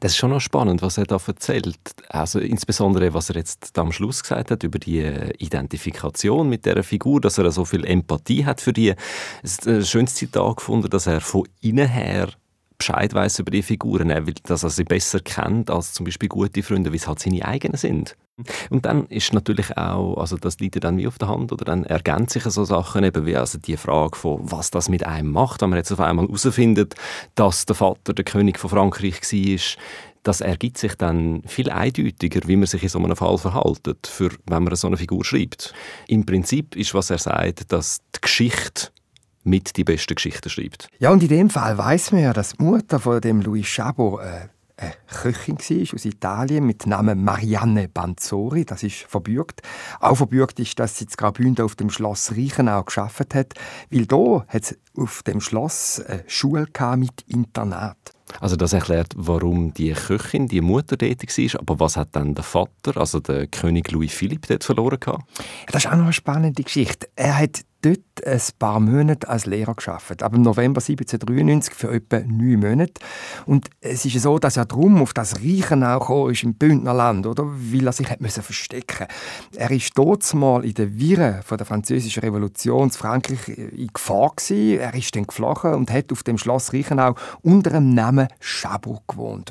Das 0.00 0.12
ist 0.12 0.16
schon 0.16 0.30
noch 0.30 0.40
spannend, 0.40 0.82
was 0.82 0.98
er 0.98 1.04
da 1.04 1.18
erzählt. 1.26 1.78
Also 2.08 2.38
insbesondere, 2.38 3.14
was 3.14 3.30
er 3.30 3.36
jetzt 3.36 3.78
am 3.78 3.92
Schluss 3.92 4.22
gesagt 4.22 4.50
hat 4.50 4.62
über 4.62 4.78
die 4.78 5.00
äh, 5.00 5.32
Identifikation 5.38 6.48
mit 6.48 6.66
der 6.66 6.82
Figur, 6.82 7.20
dass 7.20 7.38
er 7.38 7.50
so 7.50 7.64
viel 7.64 7.84
Empathie 7.84 8.44
hat 8.44 8.60
für 8.60 8.72
die. 8.72 8.94
Es 9.42 9.52
ist 9.52 9.68
ein 9.68 9.84
schönes 9.84 10.14
Zitat 10.14 10.56
gefunden, 10.56 10.90
dass 10.90 11.06
er 11.06 11.20
von 11.20 11.46
innen 11.60 11.88
her 11.88 12.28
Bescheid 12.78 13.14
weiß 13.14 13.38
über 13.38 13.52
die 13.52 13.62
Figuren, 13.62 14.12
dass 14.44 14.64
er 14.64 14.70
sie 14.70 14.84
besser 14.84 15.20
kennt 15.20 15.70
als 15.70 15.92
zum 15.92 16.04
Beispiel 16.04 16.28
gute 16.28 16.62
Freunde, 16.64 16.92
wie 16.92 16.96
es 16.96 17.06
halt 17.06 17.20
seine 17.20 17.44
eigenen 17.44 17.76
sind. 17.76 18.16
Und 18.70 18.86
dann 18.86 19.06
ist 19.06 19.32
natürlich 19.32 19.76
auch, 19.76 20.16
also 20.16 20.36
das 20.36 20.58
liegt 20.58 20.76
ja 20.76 20.80
dann 20.80 20.96
wie 20.96 21.06
auf 21.06 21.18
der 21.18 21.28
Hand, 21.28 21.52
oder 21.52 21.64
dann 21.64 21.84
ergänzen 21.84 22.40
sich 22.40 22.52
so 22.52 22.64
Sachen 22.64 23.04
eben 23.04 23.26
wie 23.26 23.36
also 23.36 23.58
die 23.58 23.76
Frage 23.76 24.16
von, 24.16 24.40
was 24.50 24.70
das 24.70 24.88
mit 24.88 25.04
einem 25.04 25.30
macht, 25.30 25.60
wenn 25.60 25.70
man 25.70 25.76
jetzt 25.76 25.92
auf 25.92 26.00
einmal 26.00 26.26
herausfindet, 26.26 26.94
dass 27.34 27.66
der 27.66 27.76
Vater 27.76 28.14
der 28.14 28.24
König 28.24 28.58
von 28.58 28.70
Frankreich 28.70 29.20
war, 29.20 29.58
das 30.22 30.40
ergibt 30.40 30.78
sich 30.78 30.94
dann 30.94 31.42
viel 31.46 31.68
eindeutiger, 31.70 32.40
wie 32.46 32.56
man 32.56 32.66
sich 32.66 32.82
in 32.82 32.88
so 32.88 32.98
einem 32.98 33.16
Fall 33.16 33.38
verhaltet, 33.38 34.06
für, 34.06 34.30
wenn 34.46 34.62
man 34.62 34.74
so 34.76 34.86
eine 34.86 34.96
Figur 34.96 35.24
schreibt. 35.24 35.74
Im 36.06 36.24
Prinzip 36.24 36.76
ist, 36.76 36.94
was 36.94 37.10
er 37.10 37.18
sagt, 37.18 37.72
dass 37.72 37.98
die 38.14 38.20
Geschichte 38.20 38.88
mit 39.44 39.76
die 39.76 39.84
besten 39.84 40.14
Geschichten 40.14 40.48
schreibt. 40.48 40.88
Ja, 41.00 41.10
und 41.10 41.22
in 41.22 41.28
dem 41.28 41.50
Fall 41.50 41.76
weiß 41.76 42.12
man 42.12 42.22
ja, 42.22 42.32
dass 42.32 42.52
die 42.52 42.62
Mutter 42.62 43.00
von 43.00 43.20
dem 43.20 43.40
Louis 43.40 43.66
Chabot 43.66 44.20
äh, 44.20 44.48
eine 44.82 44.94
Köchin 45.06 45.58
war 45.58 45.94
aus 45.94 46.04
Italien 46.04 46.66
mit 46.66 46.86
Namen 46.86 47.22
Marianne 47.24 47.88
Banzori. 47.88 48.64
Das 48.64 48.82
ist 48.82 48.96
verbürgt. 49.08 49.62
Auch 50.00 50.16
verbürgt 50.16 50.58
ist, 50.60 50.78
dass 50.78 50.98
sie 50.98 51.04
in 51.04 51.10
Graubünden 51.10 51.64
auf 51.64 51.76
dem 51.76 51.90
Schloss 51.90 52.32
Reichenau 52.32 52.82
geschafft 52.82 53.34
hat, 53.34 53.54
weil 53.90 54.06
da 54.06 54.44
hat 54.48 54.62
es 54.62 54.78
auf 54.96 55.22
dem 55.22 55.40
Schloss 55.40 56.00
eine 56.00 56.24
Schule 56.26 56.66
mit 56.96 57.22
Internat. 57.26 57.96
Also 58.40 58.56
das 58.56 58.72
erklärt, 58.72 59.12
warum 59.16 59.74
die 59.74 59.92
Köchin, 59.92 60.48
die 60.48 60.60
Mutter 60.60 60.96
tätig 60.96 61.36
war. 61.36 61.60
Aber 61.60 61.80
was 61.80 61.96
hat 61.96 62.10
dann 62.12 62.34
der 62.34 62.44
Vater, 62.44 62.96
also 62.96 63.20
der 63.20 63.46
König 63.46 63.90
Louis 63.90 64.12
Philipp, 64.12 64.46
dort 64.46 64.64
verloren 64.64 64.98
gehabt? 64.98 65.24
Das 65.66 65.84
ist 65.84 65.90
auch 65.90 65.96
noch 65.96 66.04
eine 66.04 66.12
spannende 66.12 66.62
Geschichte. 66.62 67.08
Er 67.14 67.38
hat 67.38 67.62
dort 67.82 68.26
ein 68.26 68.40
paar 68.58 68.80
Monate 68.80 69.28
als 69.28 69.46
Lehrer 69.46 69.74
geschafft. 69.74 70.22
Ab 70.22 70.32
November 70.32 70.80
1793 70.80 71.74
für 71.74 71.92
etwa 71.92 72.20
neun 72.20 72.60
Monate. 72.60 72.94
Und 73.46 73.68
es 73.80 74.04
ist 74.04 74.20
so, 74.20 74.38
dass 74.38 74.56
er 74.56 74.66
drum 74.66 75.02
auf 75.02 75.12
das 75.12 75.40
Reichenau 75.40 75.98
gekommen 75.98 76.32
ist 76.32 76.42
im 76.44 76.54
Bündnerland, 76.54 77.26
oder? 77.26 77.44
Weil 77.46 77.86
er 77.86 77.92
sich 77.92 78.08
hat 78.08 78.20
müssen 78.20 78.42
verstecken. 78.42 79.06
Er 79.56 79.70
ist 79.70 79.96
dort 79.96 80.32
mal 80.34 80.64
in 80.64 80.74
der 80.74 80.98
Wirre 80.98 81.40
von 81.44 81.58
der 81.58 81.66
französischen 81.66 82.20
Revolution 82.20 82.84
in 82.84 82.90
Frankreich 82.90 83.48
in 83.48 83.88
Gefahr 83.92 84.32
gewesen. 84.36 84.78
Er 84.78 84.94
ist 84.94 85.14
dann 85.14 85.26
geflohen 85.26 85.74
und 85.74 85.90
hat 85.90 86.12
auf 86.12 86.22
dem 86.22 86.38
Schloss 86.38 86.72
Reichenau 86.72 87.14
unter 87.42 87.70
dem 87.70 87.94
Namen 87.94 88.28
Chabot 88.40 89.02
gewohnt. 89.08 89.50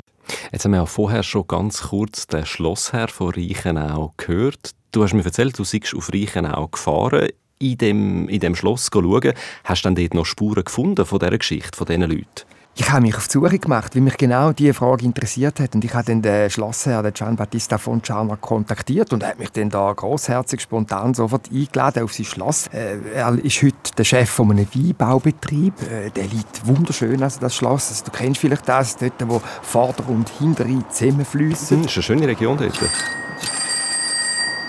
Jetzt 0.50 0.64
haben 0.64 0.72
wir 0.72 0.78
ja 0.78 0.86
vorher 0.86 1.22
schon 1.22 1.46
ganz 1.46 1.82
kurz 1.82 2.26
den 2.26 2.46
Schlossherr 2.46 3.08
von 3.08 3.30
Reichenau 3.30 4.14
gehört. 4.16 4.70
Du 4.92 5.02
hast 5.02 5.14
mir 5.14 5.24
erzählt, 5.24 5.58
du 5.58 5.64
seist 5.64 5.94
auf 5.94 6.12
Reichenau 6.12 6.68
gefahren 6.68 7.28
in 7.62 7.78
dem, 7.78 8.28
in 8.28 8.40
dem 8.40 8.54
Schloss 8.54 8.90
schauen. 8.92 9.32
Hast 9.64 9.84
du 9.84 9.88
dann 9.88 9.94
dort 9.94 10.14
noch 10.14 10.26
Spuren 10.26 10.64
gefunden 10.64 11.06
von 11.06 11.18
dieser 11.18 11.38
Geschichte, 11.38 11.76
von 11.76 11.86
diesen 11.86 12.02
Leuten? 12.02 12.52
Ich 12.74 12.90
habe 12.90 13.02
mich 13.02 13.14
auf 13.16 13.26
die 13.28 13.32
Suche 13.32 13.58
gemacht, 13.58 13.94
weil 13.94 14.00
mich 14.00 14.16
genau 14.16 14.52
diese 14.52 14.72
Frage 14.72 15.04
interessiert 15.04 15.60
hat. 15.60 15.74
Und 15.74 15.84
ich 15.84 15.92
habe 15.92 16.06
dann 16.06 16.22
den 16.22 16.48
Schlossherr, 16.48 17.02
den 17.02 17.12
Gian 17.12 17.36
Battista 17.36 17.76
von 17.76 18.00
Czarner, 18.00 18.38
kontaktiert 18.38 19.12
und 19.12 19.22
er 19.22 19.30
hat 19.30 19.38
mich 19.38 19.50
dann 19.50 19.68
da 19.68 19.92
großherzig 19.92 20.62
spontan 20.62 21.12
sofort 21.12 21.50
eingeladen 21.52 22.02
auf 22.02 22.14
sein 22.14 22.24
Schloss. 22.24 22.68
Äh, 22.68 22.96
er 23.14 23.38
ist 23.44 23.62
heute 23.62 23.76
der 23.98 24.04
Chef 24.04 24.30
von 24.30 24.50
einem 24.50 24.66
Weinbaubetrieb. 24.74 25.74
Äh, 25.82 26.10
der 26.12 26.24
liegt 26.24 26.66
wunderschön, 26.66 27.22
also 27.22 27.40
das 27.40 27.54
Schloss. 27.54 27.90
Also, 27.90 28.06
du 28.06 28.10
kennst 28.10 28.40
vielleicht 28.40 28.66
das, 28.66 28.96
dort, 28.96 29.12
wo 29.26 29.42
Vorder- 29.60 30.08
und 30.08 30.30
Hinterrhein 30.30 30.82
zusammenfließen. 30.90 31.76
Hm, 31.76 31.82
das 31.82 31.92
ist 31.92 31.98
eine 31.98 32.02
schöne 32.04 32.26
Region 32.26 32.56
dort. 32.56 32.72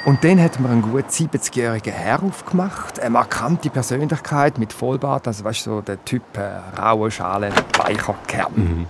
Und 0.05 0.21
dann 0.25 0.41
hat 0.41 0.59
man 0.59 0.71
einen 0.71 0.81
gut 0.81 1.05
70-jährigen 1.05 1.93
Herr 1.93 2.21
aufgemacht, 2.21 2.99
eine 2.99 3.11
markante 3.11 3.69
Persönlichkeit 3.69 4.57
mit 4.57 4.73
Vollbart, 4.73 5.27
also 5.27 5.45
weißt 5.45 5.63
so 5.63 5.79
der 5.79 6.03
Typ 6.03 6.23
äh, 6.37 6.59
raue 6.77 7.09
Schale, 7.09 7.51
weicher 7.77 8.15
Kern. 8.27 8.51
Mhm. 8.53 8.87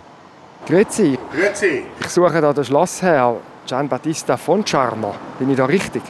Grüezi. 0.65 1.20
Grüezi. 1.32 1.84
Ich 2.00 2.08
suche 2.08 2.39
hier 2.39 2.53
den 2.53 2.65
Schlossherr 2.65 3.36
Gian 3.67 3.88
Battista 3.88 4.38
von 4.38 4.65
Charner. 4.65 5.13
Bin 5.38 5.51
ich 5.51 5.58
da 5.58 5.65
richtig? 5.65 6.01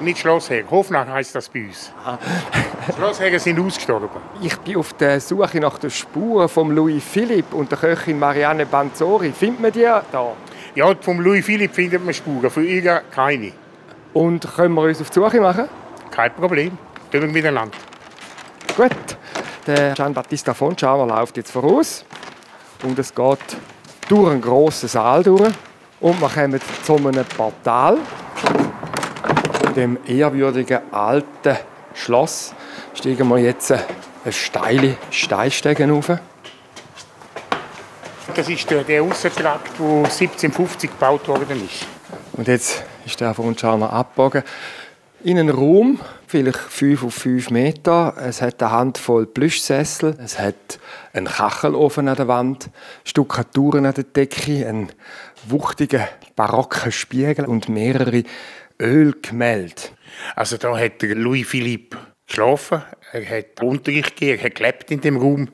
Nicht 0.00 0.18
Schlossherr, 0.18 0.64
Hofnarr 0.70 1.08
heißt 1.08 1.34
das 1.34 1.48
bei 1.48 1.64
uns. 1.64 1.90
Schlossherren 2.96 3.38
sind 3.38 3.58
ausgestorben. 3.58 4.10
Ich 4.42 4.58
bin 4.58 4.76
auf 4.76 4.92
der 4.92 5.18
Suche 5.18 5.60
nach 5.60 5.78
den 5.78 5.90
Spuren 5.90 6.50
von 6.50 6.74
Louis 6.74 7.02
Philipp 7.02 7.54
und 7.54 7.70
der 7.70 7.78
Köchin 7.78 8.18
Marianne 8.18 8.66
Banzori. 8.66 9.32
Findet 9.32 9.60
man 9.60 9.72
die 9.72 9.80
da? 9.80 10.02
Ja, 10.74 10.94
vom 11.00 11.20
Louis 11.20 11.42
Philipp 11.42 11.74
findet 11.74 12.04
man 12.04 12.12
Spuren, 12.12 12.50
für 12.50 12.64
ihr 12.64 13.02
keine. 13.10 13.52
Und 14.12 14.46
können 14.54 14.74
wir 14.74 14.82
uns 14.82 15.00
auf 15.00 15.10
die 15.10 15.14
Suche 15.14 15.40
machen? 15.40 15.68
Kein 16.10 16.34
Problem. 16.34 16.76
Tun 17.10 17.22
wir 17.22 17.28
miteinander. 17.28 17.76
Gut. 18.76 18.90
Der 19.66 19.94
Gian 19.94 20.12
Battista 20.12 20.54
Fontschauer 20.54 21.06
läuft 21.06 21.36
jetzt 21.36 21.52
voraus. 21.52 22.04
Und 22.82 22.98
es 22.98 23.14
geht 23.14 23.38
durch 24.08 24.30
einen 24.30 24.40
grossen 24.40 24.88
Saal 24.88 25.22
durch. 25.22 25.52
Und 26.00 26.20
wir 26.20 26.28
kommen 26.28 26.60
zu 26.82 26.96
einem 26.96 27.24
Portal. 27.24 27.98
Dem 29.76 29.98
ehrwürdigen 30.06 30.80
alten 30.90 31.56
Schloss 31.94 32.54
steigen 32.94 33.28
wir 33.28 33.38
jetzt 33.38 33.72
eine 33.72 34.32
steile 34.32 34.96
Steinstege 35.10 35.88
rauf. 35.88 36.10
Das 38.34 38.48
ist 38.48 38.70
der, 38.70 38.82
der 38.82 39.02
Aussentrakt, 39.02 39.78
der 39.78 39.86
1750 39.86 40.90
gebaut 40.90 41.28
worden 41.28 41.64
ist. 41.64 41.86
Und 42.32 42.48
jetzt 42.48 42.82
ist 43.04 43.20
der 43.20 43.34
von 43.34 43.56
Schauner 43.56 43.92
abgebogen. 43.92 44.42
in 45.24 45.38
einen 45.38 45.50
Raum, 45.50 46.00
vielleicht 46.26 46.58
5 46.58 47.04
auf 47.04 47.14
5 47.14 47.50
Meter. 47.50 48.14
Es 48.18 48.42
hat 48.42 48.62
eine 48.62 48.72
Handvoll 48.72 49.26
Plüschsessel, 49.26 50.16
es 50.22 50.38
hat 50.38 50.80
einen 51.12 51.26
Kachelofen 51.26 52.08
an 52.08 52.16
der 52.16 52.28
Wand, 52.28 52.70
Stuckaturen 53.04 53.86
an 53.86 53.94
der 53.94 54.04
Decke, 54.04 54.66
einen 54.66 54.90
wuchtigen 55.46 56.02
barocken 56.34 56.90
Spiegel 56.90 57.46
und 57.46 57.68
mehrere 57.68 58.24
Ölgemälde. 58.80 59.82
Also 60.34 60.56
da 60.56 60.76
hat 60.76 61.02
Louis 61.02 61.46
Philippe 61.46 61.98
geschlafen, 62.26 62.82
er 63.12 63.28
hat 63.28 63.62
Unterricht 63.62 64.16
gegeben, 64.16 64.38
er 64.38 64.44
hat 64.46 64.54
gelebt 64.54 64.90
in 64.90 65.00
dem 65.00 65.16
Raum. 65.16 65.48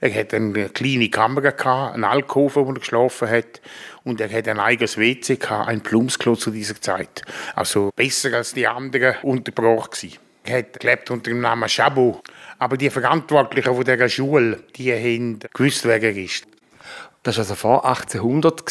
Er 0.00 0.14
hat 0.14 0.34
eine 0.34 0.68
kleine 0.68 1.08
Kammer 1.08 1.40
gehabt, 1.40 1.94
einen 1.94 2.04
Alkoven, 2.04 2.66
wo 2.66 2.70
er 2.70 2.78
geschlafen 2.78 3.30
hat. 3.30 3.60
Und 4.04 4.20
er 4.20 4.32
hat 4.32 4.48
ein 4.48 4.58
eigenes 4.58 4.98
WC 4.98 5.36
gehabt, 5.36 5.68
ein 5.68 5.80
Plumpsklo 5.80 6.36
zu 6.36 6.50
dieser 6.50 6.80
Zeit. 6.80 7.22
Also 7.54 7.90
besser 7.94 8.34
als 8.34 8.52
die 8.52 8.66
anderen 8.66 9.16
untergebracht 9.22 9.92
gewesen. 9.92 10.18
Er 10.44 10.58
hat 10.58 10.80
gelebt 10.80 11.10
unter 11.10 11.30
dem 11.30 11.40
Namen 11.40 11.68
Chabot. 11.68 12.20
Aber 12.58 12.76
die 12.76 12.90
Verantwortlichen 12.90 13.74
von 13.74 13.84
dieser 13.84 14.08
Schule, 14.08 14.60
die 14.76 14.92
haben 14.92 15.38
gewusst, 15.52 15.84
wer 15.84 16.02
er 16.02 16.16
ist. 16.16 16.46
Das 17.24 17.36
war 17.36 17.42
also 17.42 17.54
vor 17.54 17.84
1800, 17.84 18.64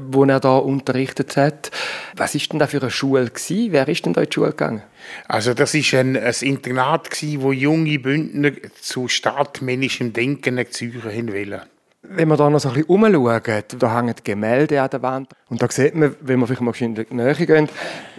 wo 0.00 0.24
er 0.24 0.40
da 0.40 0.56
unterrichtet 0.56 1.36
hat. 1.36 1.70
Was 2.16 2.34
ist 2.34 2.50
denn 2.50 2.58
da 2.58 2.66
für 2.66 2.80
eine 2.80 2.90
Schule 2.90 3.26
gewesen? 3.26 3.72
Wer 3.72 3.86
ist 3.86 4.06
denn 4.06 4.14
da 4.14 4.22
in 4.22 4.28
die 4.30 4.34
Schule 4.34 4.50
gegangen? 4.50 4.82
Also 5.26 5.52
das 5.52 5.74
ist 5.74 5.92
ein, 5.92 6.16
ein 6.16 6.34
Internat 6.40 7.10
gewesen, 7.10 7.42
wo 7.42 7.52
junge 7.52 7.98
Bündner 7.98 8.52
zu 8.80 9.08
staatsmännischem 9.08 10.14
Denken 10.14 10.56
gezeugt 10.56 11.04
haben 11.04 11.32
wollen. 11.32 11.60
Wenn 12.00 12.28
wir 12.28 12.36
da 12.38 12.48
noch 12.48 12.60
so 12.60 12.68
ein 12.70 12.76
bisschen 12.76 12.88
umschauen, 12.88 13.62
da 13.78 13.96
hängen 13.98 14.14
Gemälde 14.24 14.80
an 14.80 14.88
der 14.88 15.02
Wand. 15.02 15.32
Und 15.50 15.60
da 15.60 15.70
sieht 15.70 15.94
man, 15.94 16.16
wenn 16.20 16.40
wir 16.40 16.46
vielleicht 16.46 16.62
mal 16.62 16.74
in 16.78 16.94
die 16.94 17.06
Nähe 17.10 17.34
gehen, 17.34 17.68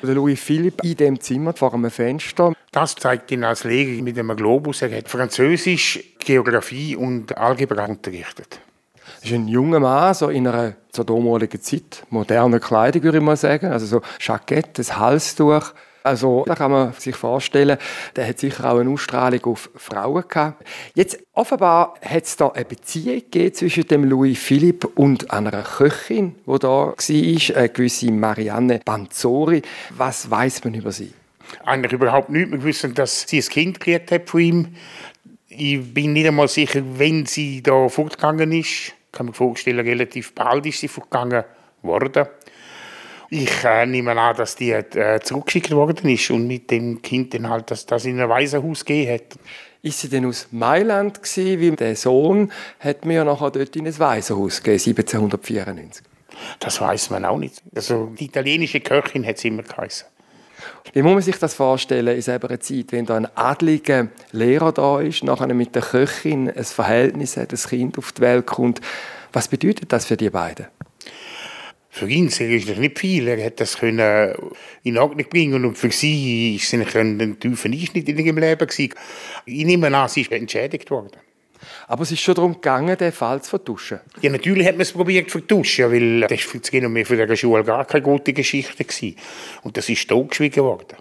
der 0.03 0.13
Louis 0.13 0.39
Philippe 0.39 0.87
in 0.87 0.97
dem 0.97 1.19
Zimmer 1.19 1.53
vor 1.53 1.73
einem 1.73 1.89
Fenster. 1.89 2.53
Das 2.71 2.93
zeigt 2.93 3.31
ihn 3.31 3.43
als 3.43 3.63
Lehrer 3.63 4.03
mit 4.03 4.19
einem 4.19 4.35
Globus. 4.35 4.83
Er 4.83 4.95
hat 4.95 5.09
Französisch, 5.09 5.99
Geografie 6.19 6.95
und 6.95 7.35
Algebra 7.35 7.85
unterrichtet. 7.85 8.59
Das 9.21 9.31
ist 9.31 9.35
ein 9.35 9.47
junger 9.49 9.79
Mann, 9.79 10.13
so 10.13 10.29
in 10.29 10.47
einer 10.47 10.75
zur 10.91 11.03
damaligen 11.03 11.61
Zeit 11.61 12.03
moderner 12.09 12.59
Kleidung, 12.59 13.03
würde 13.03 13.17
ich 13.17 13.23
mal 13.23 13.35
sagen. 13.35 13.67
Also 13.71 13.85
so 13.85 14.01
Jackett, 14.19 14.79
das 14.79 14.97
Halstuch. 14.97 15.73
Also 16.03 16.45
da 16.47 16.55
kann 16.55 16.71
man 16.71 16.93
sich 16.93 17.15
vorstellen, 17.15 17.77
der 18.15 18.27
hat 18.27 18.39
sicher 18.39 18.71
auch 18.71 18.79
eine 18.79 18.89
Ausstrahlung 18.89 19.43
auf 19.43 19.69
Frauen 19.75 20.23
gehabt. 20.27 20.65
Jetzt 20.95 21.19
offenbar 21.33 21.95
hat 22.01 22.23
es 22.23 22.37
da 22.37 22.47
eine 22.47 22.63
Beziehung 22.63 23.23
zwischen 23.53 23.87
dem 23.87 24.05
Louis 24.05 24.39
Philipp 24.39 24.85
und 24.95 25.31
einer 25.31 25.61
Köchin, 25.63 26.35
wo 26.45 26.57
da 26.57 26.67
war, 26.67 26.95
eine 26.97 27.69
gewisse 27.69 28.11
Marianne 28.11 28.79
Banzori. 28.85 29.61
Was 29.97 30.31
weiß 30.31 30.63
man 30.63 30.75
über 30.75 30.93
sie? 30.93 31.13
Eigentlich 31.65 31.91
überhaupt 31.91 32.29
nichts. 32.29 32.51
Wir 32.51 32.63
wissen, 32.63 32.93
dass 32.93 33.25
sie 33.27 33.39
ein 33.39 33.49
Kind 33.49 33.79
gekriegt 33.81 34.11
hat 34.11 34.29
von 34.29 34.39
ihm. 34.39 34.67
Ich 35.49 35.93
bin 35.93 36.13
nicht 36.13 36.27
einmal 36.27 36.47
sicher, 36.47 36.81
wenn 36.95 37.25
sie 37.25 37.61
da 37.61 37.89
fortgegangen 37.89 38.53
ist. 38.53 38.93
Ich 39.11 39.17
kann 39.17 39.25
mir 39.25 39.33
vorstellen, 39.33 39.79
relativ 39.79 40.33
bald 40.35 40.65
ist 40.67 40.79
sie 40.79 40.87
fortgegangen 40.87 41.43
worden. 41.81 42.27
Ich 43.31 43.63
äh, 43.63 43.85
nehme 43.85 44.19
an, 44.19 44.35
dass 44.35 44.55
die 44.55 44.71
äh, 44.71 45.19
zurückgeschickt 45.21 45.71
worden 45.71 46.09
ist 46.09 46.29
und 46.31 46.47
mit 46.47 46.71
dem 46.71 47.01
Kind 47.01 47.33
dann 47.33 47.49
halt, 47.49 47.69
dass 47.71 47.85
das 47.85 48.05
in 48.05 48.19
ein 48.19 48.29
Waisenhaus 48.29 48.85
gegeben 48.85 49.13
hat. 49.13 49.39
Ist 49.81 49.99
sie 49.99 50.09
denn 50.09 50.25
aus 50.25 50.47
Mailand 50.51 51.21
gewesen? 51.21 51.61
Weil 51.61 51.75
der 51.75 51.95
Sohn 51.95 52.51
hat 52.79 53.05
mir 53.05 53.15
ja 53.15 53.23
nachher 53.23 53.51
dort 53.51 53.75
in 53.75 53.87
ein 53.87 53.99
Waisenhaus 53.99 54.61
gegeben, 54.61 54.97
1794. 54.97 56.03
Das 56.59 56.81
weiß 56.81 57.11
man 57.11 57.25
auch 57.25 57.37
nicht. 57.37 57.61
Also 57.75 58.11
die 58.19 58.25
italienische 58.25 58.79
Köchin 58.79 59.25
hat 59.25 59.37
es 59.37 59.45
immer 59.45 59.63
geheißen. 59.63 60.07
Wie 60.93 61.01
muss 61.03 61.13
man 61.13 61.21
sich 61.21 61.37
das 61.37 61.53
vorstellen 61.53 62.15
in 62.15 62.21
selber 62.21 62.59
Zeit, 62.59 62.91
wenn 62.91 63.05
da 63.05 63.15
ein 63.15 63.27
adliger 63.35 64.07
Lehrer 64.31 64.71
da 64.71 64.99
ist, 64.99 65.23
nachher 65.23 65.53
mit 65.53 65.75
der 65.75 65.83
Köchin 65.83 66.49
ein 66.49 66.63
Verhältnis 66.63 67.37
hat, 67.37 67.51
ein 67.51 67.57
Kind 67.59 67.97
auf 67.97 68.11
die 68.11 68.21
Welt 68.21 68.47
kommt? 68.47 68.81
Was 69.31 69.47
bedeutet 69.47 69.93
das 69.93 70.05
für 70.05 70.17
die 70.17 70.29
beiden? 70.29 70.65
Für 71.91 72.07
ihn 72.07 72.27
das 72.27 72.39
nicht 72.39 72.99
viel. 72.99 73.27
Er 73.27 73.43
hat 73.43 73.59
das 73.59 73.77
können 73.77 74.33
in 74.83 74.97
Ordnung 74.97 75.27
bringen 75.29 75.65
und 75.65 75.77
für 75.77 75.91
sie 75.91 76.55
ist 76.55 76.73
es 76.73 76.95
ein 76.95 77.39
tiefer 77.39 77.69
Einschnitt 77.69 78.07
in 78.07 78.17
ihrem 78.17 78.37
Leben 78.37 78.67
gewesen. 78.67 78.93
Ich 79.45 79.65
nehme 79.65 79.95
an, 79.95 80.07
sie 80.07 80.21
ist 80.21 80.31
entschädigt 80.31 80.89
worden. 80.91 81.17
Aber 81.87 82.03
es 82.03 82.11
ist 82.11 82.21
schon 82.21 82.35
darum 82.35 82.53
gegangen, 82.53 82.97
den 82.97 83.11
Fall 83.11 83.41
zu 83.41 83.49
vertuschen. 83.49 83.99
Ja, 84.21 84.29
natürlich 84.29 84.67
hat 84.67 84.75
man 84.75 84.81
es 84.81 84.93
probiert 84.93 85.29
zu 85.29 85.39
vertuschen, 85.39 85.91
weil 85.91 86.21
das 86.21 86.31
war 86.31 86.37
für 86.37 86.59
die 86.59 87.05
von 87.05 87.17
dieser 87.17 87.35
Schule 87.35 87.63
gar 87.63 87.85
keine 87.85 88.03
gute 88.03 88.33
Geschichte 88.33 88.83
gewesen. 88.83 89.15
Und 89.63 89.77
das 89.77 89.89
ist 89.89 90.07
totgeschwiegen 90.07 90.63
worden. 90.63 90.97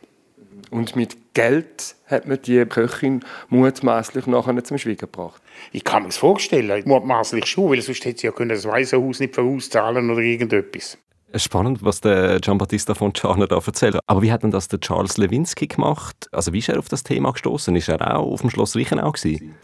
Und 0.70 0.96
mit 0.96 1.34
Geld 1.34 1.96
hat 2.06 2.26
man 2.26 2.40
die 2.42 2.64
Köchin 2.66 3.24
mutmaßlich 3.48 4.26
nachher 4.26 4.62
zum 4.64 4.78
Schweigen 4.78 4.98
gebracht. 4.98 5.40
Ich 5.72 5.84
kann 5.84 6.02
mir 6.02 6.08
das 6.08 6.18
vorstellen, 6.18 6.82
mutmaßlich 6.86 7.46
schon, 7.46 7.70
weil 7.70 7.80
sonst 7.80 8.04
hätte 8.04 8.20
sie 8.20 8.26
ja 8.26 8.32
können 8.32 8.50
das 8.50 8.66
Waisenhaus 8.66 9.20
nicht 9.20 9.34
vorauszahlen 9.34 10.10
oder 10.10 10.20
irgendetwas. 10.20 10.98
Spannend, 11.34 11.84
was 11.84 12.00
der 12.00 12.40
Giambattista 12.40 12.94
Fontana 12.94 13.46
da 13.46 13.56
erzählt. 13.56 13.98
Aber 14.06 14.22
wie 14.22 14.32
hat 14.32 14.42
denn 14.42 14.50
das 14.50 14.68
der 14.68 14.80
Charles 14.80 15.18
Lewinsky 15.18 15.66
gemacht? 15.66 16.26
Also 16.32 16.54
wie 16.54 16.58
ist 16.58 16.70
er 16.70 16.78
auf 16.78 16.88
das 16.88 17.02
Thema 17.02 17.32
gestoßen? 17.32 17.76
Ist 17.76 17.88
er 17.88 18.16
auch 18.16 18.32
auf 18.32 18.40
dem 18.40 18.48
Schloss 18.48 18.74
Reichenau 18.74 19.12
gewesen? 19.12 19.54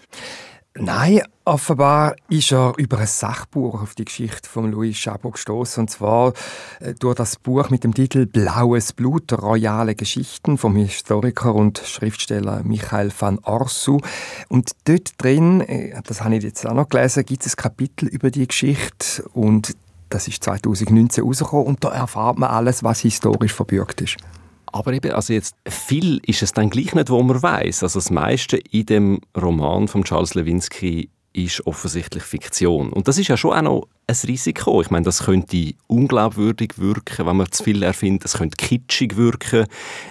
Nein, 0.76 1.22
offenbar 1.44 2.16
ist 2.28 2.50
er 2.50 2.72
über 2.78 2.98
ein 2.98 3.06
Sachbuch 3.06 3.80
auf 3.80 3.94
die 3.94 4.04
Geschichte 4.04 4.48
von 4.48 4.72
Louis 4.72 4.96
Chabot 4.96 5.34
gestoßen 5.34 5.82
und 5.82 5.88
zwar 5.88 6.32
äh, 6.80 6.94
durch 6.94 7.14
das 7.14 7.37
Buch 7.37 7.70
mit 7.70 7.84
dem 7.84 7.94
Titel 7.94 8.26
Blaues 8.26 8.92
Blut, 8.92 9.32
royale 9.34 9.94
Geschichten 9.94 10.58
vom 10.58 10.74
Historiker 10.74 11.54
und 11.54 11.78
Schriftsteller 11.78 12.64
Michael 12.64 13.12
van 13.16 13.38
Orsu. 13.44 14.00
Und 14.48 14.72
dort 14.84 15.12
drin, 15.22 15.60
äh, 15.60 16.02
das 16.04 16.24
habe 16.24 16.34
ich 16.34 16.42
jetzt 16.42 16.66
auch 16.66 16.74
noch 16.74 16.88
gelesen, 16.88 17.24
gibt 17.24 17.46
es 17.46 17.52
ein 17.52 17.62
Kapitel 17.62 18.08
über 18.08 18.32
die 18.32 18.48
Geschichte 18.48 19.22
und 19.32 19.76
das 20.08 20.26
ist 20.26 20.42
2019 20.42 21.22
rausgekommen 21.22 21.66
und 21.66 21.84
da 21.84 21.90
erfahrt 21.90 22.37
man 22.37 22.50
alles, 22.50 22.82
was 22.82 22.98
historisch 22.98 23.54
verbürgt 23.54 24.00
ist. 24.00 24.16
Aber 24.74 24.92
eben, 24.92 25.12
also 25.12 25.32
jetzt 25.32 25.54
viel 25.68 26.20
ist 26.26 26.42
es 26.42 26.52
dann 26.52 26.68
gleich 26.68 26.96
nicht, 26.96 27.08
wo 27.08 27.22
man 27.22 27.40
weiß. 27.40 27.84
Also 27.84 28.00
das 28.00 28.10
meiste 28.10 28.56
in 28.56 28.87
dem 28.87 29.20
Roman 29.40 29.87
von 29.87 30.02
Charles 30.02 30.34
Lewinsky 30.34 31.10
ist 31.35 31.66
offensichtlich 31.66 32.23
Fiktion. 32.23 32.92
Und 32.92 33.09
das 33.09 33.18
ist 33.18 33.29
ja 33.29 33.37
schon 33.37 33.53
auch 33.53 33.62
noch 33.62 33.88
ein 34.07 34.16
Risiko. 34.25 34.81
Ich 34.81 34.90
meine, 34.90 35.05
das 35.05 35.25
könnte 35.25 35.75
unglaubwürdig 35.88 36.79
wirken, 36.79 37.27
wenn 37.27 37.37
man 37.37 37.51
zu 37.51 37.64
viel 37.64 37.83
erfindet. 37.83 38.25
Es 38.25 38.35
könnte 38.35 38.57
kitschig 38.57 39.16
wirken. 39.16 39.66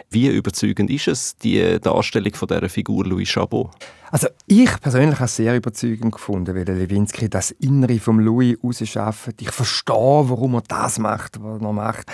Wie 0.10 0.28
überzeugend 0.28 0.90
ist 0.90 1.08
es, 1.08 1.38
die 1.38 1.80
Darstellung 1.80 2.34
von 2.34 2.48
dieser 2.50 2.70
Figur 2.70 3.06
Louis 3.06 3.30
Chabot? 3.30 3.72
Also 4.12 4.28
ich 4.46 4.70
persönlich 4.82 5.16
habe 5.16 5.26
es 5.26 5.36
sehr 5.36 5.56
überzeugend 5.56 6.12
gefunden, 6.12 6.56
weil 6.56 6.66
Lewinsky 6.66 7.30
das 7.30 7.52
Innere 7.52 8.00
vom 8.00 8.20
Louis 8.20 8.58
rausschafft. 8.64 9.42
Ich 9.42 9.52
verstehe, 9.52 9.96
warum 9.96 10.56
er 10.56 10.64
das 10.68 11.00
macht, 11.00 11.42
was 11.42 11.62
er 11.62 11.74
macht. 11.74 12.06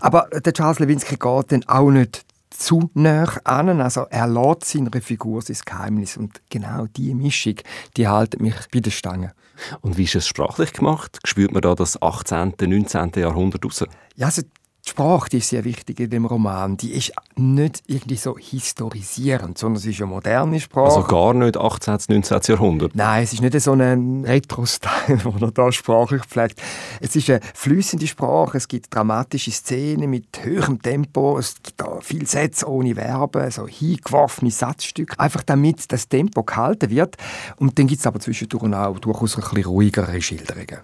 Aber 0.00 0.28
der 0.30 0.52
Charles 0.52 0.78
Lewinsky 0.78 1.16
geht 1.16 1.52
dann 1.52 1.64
auch 1.66 1.90
nicht 1.90 2.24
zu 2.58 2.90
nah 2.94 3.36
an. 3.44 3.80
Also 3.80 4.06
er 4.10 4.26
lässt 4.26 4.64
seiner 4.64 5.00
Figur 5.00 5.42
sein 5.42 5.56
Geheimnis. 5.64 6.16
Und 6.16 6.42
genau 6.50 6.86
diese 6.86 7.14
Mischung, 7.14 7.54
die 7.96 8.08
hält 8.08 8.40
mich 8.40 8.56
bei 8.72 8.80
der 8.80 8.90
Stange. 8.90 9.32
Und 9.80 9.96
wie 9.96 10.04
ist 10.04 10.14
es 10.14 10.26
sprachlich 10.26 10.72
gemacht? 10.72 11.18
Spürt 11.24 11.52
man 11.52 11.62
da 11.62 11.74
das 11.74 12.00
18., 12.00 12.54
19. 12.60 13.12
Jahrhundert 13.16 13.64
raus? 13.64 13.84
Ja, 14.16 14.26
also 14.26 14.42
die 14.88 14.92
Sprache 14.92 15.28
die 15.30 15.38
ist 15.38 15.50
sehr 15.50 15.64
wichtig 15.64 16.00
in 16.00 16.08
dem 16.08 16.24
Roman. 16.24 16.78
Die 16.78 16.92
ist 16.92 17.12
nicht 17.36 17.82
irgendwie 17.86 18.16
so 18.16 18.38
historisierend, 18.38 19.58
sondern 19.58 19.80
sie 19.80 19.90
ist 19.90 20.00
eine 20.00 20.06
moderne 20.06 20.58
Sprache. 20.60 20.96
Also 20.96 21.02
gar 21.02 21.34
nicht 21.34 21.58
18. 21.58 21.98
19. 22.08 22.40
Jahrhundert? 22.48 22.94
Nein, 22.94 23.22
es 23.22 23.34
ist 23.34 23.42
nicht 23.42 23.60
so 23.60 23.72
ein 23.72 24.24
Retro-Style, 24.24 25.18
den 25.24 25.42
er 25.42 25.50
da 25.50 25.70
sprachlich 25.70 26.22
pflegt. 26.24 26.62
Es 27.00 27.14
ist 27.14 27.28
eine 27.28 27.40
flüssende 27.54 28.06
Sprache, 28.06 28.56
es 28.56 28.66
gibt 28.66 28.94
dramatische 28.94 29.50
Szenen 29.50 30.08
mit 30.08 30.42
höherem 30.42 30.80
Tempo, 30.80 31.38
es 31.38 31.56
gibt 31.62 31.82
viele 32.00 32.26
Sätze 32.26 32.66
ohne 32.66 32.94
Verben, 32.94 33.50
so 33.50 33.66
hingeworfene 33.66 34.50
Satzstücke, 34.50 35.18
einfach 35.20 35.42
damit 35.42 35.92
das 35.92 36.08
Tempo 36.08 36.44
gehalten 36.44 36.88
wird. 36.88 37.16
Und 37.56 37.78
dann 37.78 37.88
gibt 37.88 38.00
es 38.00 38.06
aber 38.06 38.20
zwischendurch 38.20 38.72
auch 38.72 38.98
durchaus 38.98 39.36
ein 39.36 39.42
bisschen 39.42 39.64
ruhigere 39.64 40.22
Schilderungen. 40.22 40.78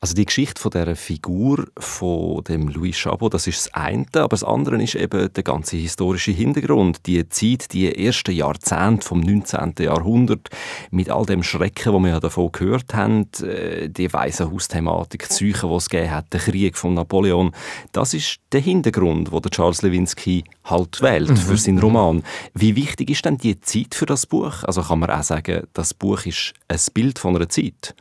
Also 0.00 0.14
die 0.14 0.26
Geschichte 0.26 0.60
von 0.60 0.70
dieser 0.72 0.94
Figur 0.94 1.66
von 1.78 2.44
dem 2.44 2.68
Louis 2.68 2.96
Chabot, 2.96 3.32
das 3.32 3.45
ist 3.46 3.66
das 3.66 3.74
eine, 3.74 4.06
aber 4.14 4.28
das 4.28 4.44
andere 4.44 4.82
ist 4.82 4.94
eben 4.94 5.32
der 5.32 5.42
ganze 5.42 5.76
historische 5.76 6.32
Hintergrund, 6.32 7.06
die 7.06 7.28
Zeit, 7.28 7.72
die 7.72 8.06
ersten 8.06 8.32
Jahrzehnte 8.32 9.06
vom 9.06 9.20
19. 9.20 9.74
Jahrhundert 9.78 10.48
mit 10.90 11.10
all 11.10 11.26
dem 11.26 11.42
Schrecken, 11.42 11.92
wo 11.92 11.98
wir 11.98 12.10
ja 12.10 12.20
davon 12.20 12.52
gehört 12.52 12.94
haben, 12.94 13.28
äh, 13.42 13.88
die 13.88 14.12
Waisenhaus-Thematik, 14.12 15.28
die 15.28 15.34
Seuchen, 15.52 15.70
die 15.70 15.76
es 15.76 15.88
gegeben 15.88 16.10
hat, 16.10 16.32
der 16.32 16.40
Krieg 16.40 16.76
von 16.76 16.94
Napoleon, 16.94 17.52
das 17.92 18.14
ist 18.14 18.38
der 18.52 18.60
Hintergrund, 18.60 19.32
wo 19.32 19.40
der 19.40 19.50
Charles 19.50 19.82
Lewinsky 19.82 20.44
halt 20.64 21.00
wählt 21.02 21.30
mhm. 21.30 21.36
für 21.36 21.56
seinen 21.56 21.78
Roman. 21.78 22.22
Wie 22.54 22.76
wichtig 22.76 23.10
ist 23.10 23.24
denn 23.24 23.38
die 23.38 23.60
Zeit 23.60 23.94
für 23.94 24.06
das 24.06 24.26
Buch? 24.26 24.64
Also 24.64 24.82
kann 24.82 24.98
man 24.98 25.10
auch 25.10 25.22
sagen, 25.22 25.66
das 25.72 25.94
Buch 25.94 26.26
ist 26.26 26.54
ein 26.68 26.80
Bild 26.94 27.18
von 27.18 27.36
einer 27.36 27.48
Zeit? 27.48 27.94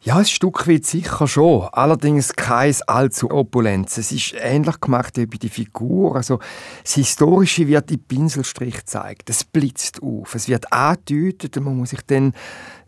Ja, 0.00 0.16
ein 0.16 0.24
Stück 0.24 0.68
weit 0.68 0.84
sicher 0.84 1.26
schon. 1.26 1.66
Allerdings 1.72 2.36
kein 2.36 2.74
allzu 2.86 3.30
opulentes. 3.32 3.98
Es 3.98 4.12
ist 4.12 4.34
ähnlich 4.38 4.80
gemacht 4.80 5.16
wie 5.16 5.26
bei 5.26 5.38
der 5.38 5.50
Figur. 5.50 6.14
Also, 6.14 6.38
das 6.84 6.94
Historische 6.94 7.66
wird 7.66 7.90
in 7.90 7.98
Pinselstrich 8.04 8.76
gezeigt. 8.76 9.28
Es 9.28 9.42
blitzt 9.42 10.00
auf. 10.00 10.36
Es 10.36 10.48
wird 10.48 10.72
angedeutet 10.72 11.56
und 11.56 11.64
man 11.64 11.76
muss 11.76 11.90
sich 11.90 12.02
dann 12.06 12.32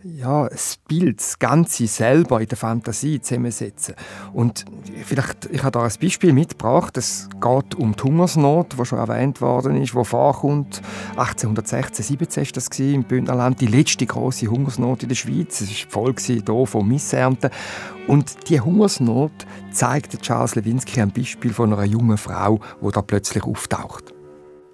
ja, 0.03 0.49
das 0.49 0.79
Bild, 0.89 1.21
das 1.21 1.39
Ganze 1.39 1.87
selber 1.87 2.41
in 2.41 2.47
der 2.47 2.57
Fantasie 2.57 3.21
zusammensetzen. 3.21 3.95
Und 4.33 4.65
vielleicht, 5.05 5.47
ich 5.47 5.63
habe 5.63 5.73
da 5.73 5.83
ein 5.83 5.93
Beispiel 6.01 6.33
mitgebracht. 6.33 6.97
Es 6.97 7.29
geht 7.41 7.75
um 7.75 7.95
die 7.95 8.03
Hungersnot, 8.03 8.79
die 8.79 8.85
schon 8.85 8.99
erwähnt 8.99 9.41
worden 9.41 9.77
ist, 9.77 9.95
die 9.95 10.05
vorkommt. 10.05 10.81
1816, 11.17 12.05
17 12.05 12.45
war 12.45 12.53
das 12.55 12.79
im 12.79 13.05
Bündnerland, 13.05 13.61
die 13.61 13.67
letzte 13.67 14.07
große 14.07 14.47
Hungersnot 14.47 15.03
in 15.03 15.11
der 15.11 15.17
Schweiz. 15.17 15.61
Es 15.61 15.71
war 15.85 16.05
voll 16.05 16.15
hier 16.19 16.67
von 16.67 16.89
Missernten. 16.89 17.51
Und 18.07 18.49
die 18.49 18.61
Hungersnot 18.61 19.33
zeigt 19.71 20.23
Charles 20.23 20.55
Lewinsky 20.55 21.01
ein 21.01 21.13
Beispiel 21.13 21.53
von 21.53 21.73
einer 21.73 21.85
jungen 21.85 22.17
Frau, 22.17 22.61
die 22.81 22.91
da 22.91 23.03
plötzlich 23.03 23.45
auftaucht. 23.45 24.15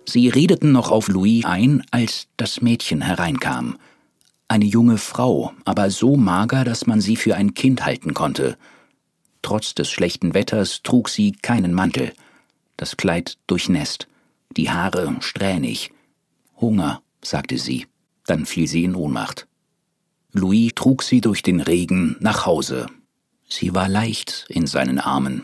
Sie 0.09 0.29
redeten 0.29 0.71
noch 0.71 0.93
auf 0.93 1.09
Louis 1.09 1.45
ein, 1.45 1.83
als 1.91 2.29
das 2.37 2.61
Mädchen 2.61 3.03
hereinkam– 3.03 3.77
eine 4.49 4.65
junge 4.65 4.99
Frau, 4.99 5.53
aber 5.65 5.91
so 5.91 6.17
mager, 6.17 6.65
dass 6.65 6.87
man 6.87 7.01
sie 7.01 7.17
für 7.17 7.35
ein 7.35 7.55
Kind 7.55 7.85
halten 7.85 8.15
konnte. 8.15 8.57
Trotz 9.43 9.75
des 9.75 9.91
schlechten 9.91 10.35
Wetters 10.35 10.83
trug 10.83 11.09
sie 11.09 11.33
keinen 11.33 11.75
Mantel, 11.75 12.13
das 12.77 12.97
Kleid 12.97 13.39
durchnässt, 13.47 14.07
die 14.57 14.71
Haare 14.71 15.17
strähnig. 15.21 15.93
Hunger, 16.61 17.03
sagte 17.23 17.59
sie, 17.59 17.87
dann 18.27 18.47
fiel 18.47 18.67
sie 18.67 18.85
in 18.85 18.95
Ohnmacht. 18.95 19.47
Louis 20.33 20.73
trug 20.75 21.03
sie 21.03 21.21
durch 21.21 21.43
den 21.43 21.61
Regen 21.61 22.17
nach 22.21 22.47
Hause. 22.47 22.87
Sie 23.49 23.75
war 23.75 23.89
leicht 23.89 24.47
in 24.49 24.67
seinen 24.67 24.99
Armen. 24.99 25.43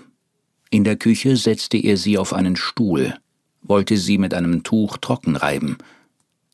In 0.70 0.84
der 0.84 0.96
Küche 0.96 1.36
setzte 1.36 1.76
er 1.76 1.96
sie 1.96 2.18
auf 2.18 2.32
einen 2.32 2.56
Stuhl, 2.56 3.14
wollte 3.62 3.96
sie 3.96 4.18
mit 4.18 4.34
einem 4.34 4.62
Tuch 4.62 4.96
trocken 4.98 5.36
reiben. 5.36 5.78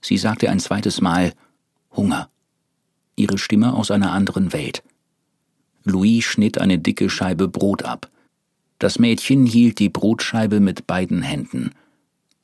Sie 0.00 0.18
sagte 0.18 0.50
ein 0.50 0.60
zweites 0.60 1.00
Mal 1.00 1.32
Hunger 1.96 2.28
ihre 3.18 3.38
Stimme 3.38 3.74
aus 3.74 3.90
einer 3.90 4.12
anderen 4.12 4.52
Welt. 4.52 4.82
Louis 5.84 6.24
schnitt 6.24 6.58
eine 6.58 6.78
dicke 6.78 7.10
Scheibe 7.10 7.48
Brot 7.48 7.82
ab. 7.82 8.10
Das 8.78 8.98
Mädchen 8.98 9.46
hielt 9.46 9.78
die 9.78 9.88
Brotscheibe 9.88 10.60
mit 10.60 10.86
beiden 10.86 11.22
Händen, 11.22 11.72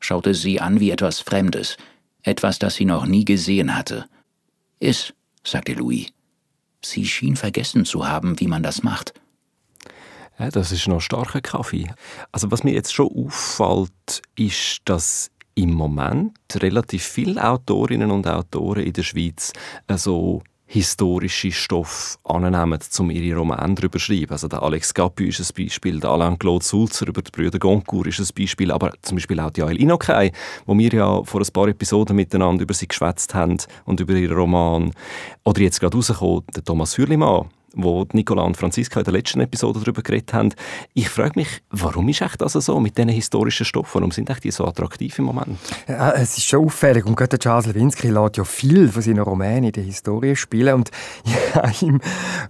schaute 0.01 0.35
sie 0.35 0.61
an 0.61 0.81
wie 0.81 0.91
etwas 0.91 1.21
Fremdes, 1.21 1.77
etwas, 2.23 2.59
das 2.59 2.75
sie 2.75 2.87
noch 2.87 3.07
nie 3.07 3.25
gesehen 3.25 3.77
hatte. 3.77 4.07
Iss, 4.81 5.13
sagte 5.45 5.75
Louis. 5.75 6.09
Sie 6.83 7.07
schien 7.07 7.37
vergessen 7.37 7.85
zu 7.85 8.07
haben, 8.07 8.39
wie 8.41 8.49
man 8.49 8.63
das 8.63 8.83
macht. 8.83 9.15
Ja, 10.39 10.49
das 10.51 10.73
ist 10.73 10.89
noch 10.89 11.01
starker 11.01 11.41
Kaffee. 11.41 11.91
Also 12.33 12.51
was 12.51 12.65
mir 12.65 12.73
jetzt 12.73 12.93
schon 12.93 13.09
auffällt, 13.09 14.23
ist, 14.37 14.81
dass 14.85 15.31
im 15.55 15.73
Moment 15.73 16.37
relativ 16.55 17.05
viele 17.05 17.43
Autorinnen 17.43 18.11
und 18.11 18.27
Autoren 18.27 18.83
in 18.83 18.93
der 18.93 19.05
Schweiz 19.05 19.53
so 19.97 20.43
historische 20.75 21.53
Stoff 21.53 22.19
annehmen, 22.25 22.81
um 22.99 23.11
ihre 23.11 23.39
Romane 23.39 23.77
darüber 23.77 24.01
zu 24.01 24.07
schreiben. 24.07 24.33
Also 24.33 24.49
der 24.49 24.61
Alex 24.61 24.93
Gapü 24.93 25.29
ist 25.29 25.39
ein 25.39 25.65
Beispiel, 25.65 26.01
der 26.01 26.11
Alain-Claude 26.11 26.65
Sulzer 26.65 27.07
über 27.07 27.23
die 27.23 27.31
Brüder 27.31 27.61
Goncourt 27.61 28.09
ist 28.09 28.19
ein 28.19 28.27
Beispiel, 28.37 28.73
aber 28.73 28.93
zum 29.03 29.15
Beispiel 29.17 29.39
auch 29.39 29.51
die 29.51 29.61
Joel 29.61 29.81
Inokay, 29.81 30.33
wo 30.67 30.77
wir 30.77 30.93
ja 30.93 31.23
vor 31.23 31.41
ein 31.43 31.53
paar 31.53 31.69
Episoden 31.69 32.17
miteinander 32.17 32.65
über 32.65 32.75
sie 32.75 32.89
geschwätzt 32.89 33.35
haben 33.35 33.59
und 33.85 34.01
über 34.01 34.15
ihren 34.15 34.37
Roman. 34.37 34.91
Oder 35.45 35.61
jetzt 35.61 35.79
gerade 35.79 35.97
rausgekommen, 35.97 36.43
der 36.57 36.65
Thomas 36.65 36.99
Hürlimann, 36.99 37.47
wo 37.75 38.07
Nicola 38.13 38.43
und 38.43 38.57
Franziska 38.57 39.01
in 39.01 39.05
der 39.05 39.13
letzten 39.13 39.41
Episode 39.41 39.81
darüber 39.81 40.03
geredet 40.03 40.33
haben. 40.33 40.51
Ich 40.95 41.09
frage 41.09 41.33
mich, 41.37 41.63
warum 41.71 42.09
ist 42.09 42.21
echt 42.21 42.41
das 42.41 42.53
so 42.53 42.81
mit 42.81 42.97
diesen 42.97 43.11
historischen 43.11 43.65
Stoffen? 43.65 43.95
Warum 43.95 44.11
sind 44.11 44.31
die 44.43 44.51
so 44.51 44.65
attraktiv 44.67 45.19
im 45.19 45.27
Moment? 45.27 45.59
Ja, 45.89 46.13
es 46.13 46.39
ist 46.39 46.47
schon 46.47 46.65
auffällig 46.65 47.05
und 47.07 47.17
gerade 47.17 47.39
Charles 47.39 47.67
Lewinsky 47.67 48.09
lässt 48.09 48.37
ja 48.37 48.45
viel 48.45 48.89
von 48.89 49.03
seinen 49.03 49.21
Romanen 49.21 49.65
in 49.65 49.73
der 49.73 49.85
Historie 49.85 50.37
spielen 50.37 50.75
und 50.75 50.91
ja, 51.55 51.71
ihm 51.81 52.01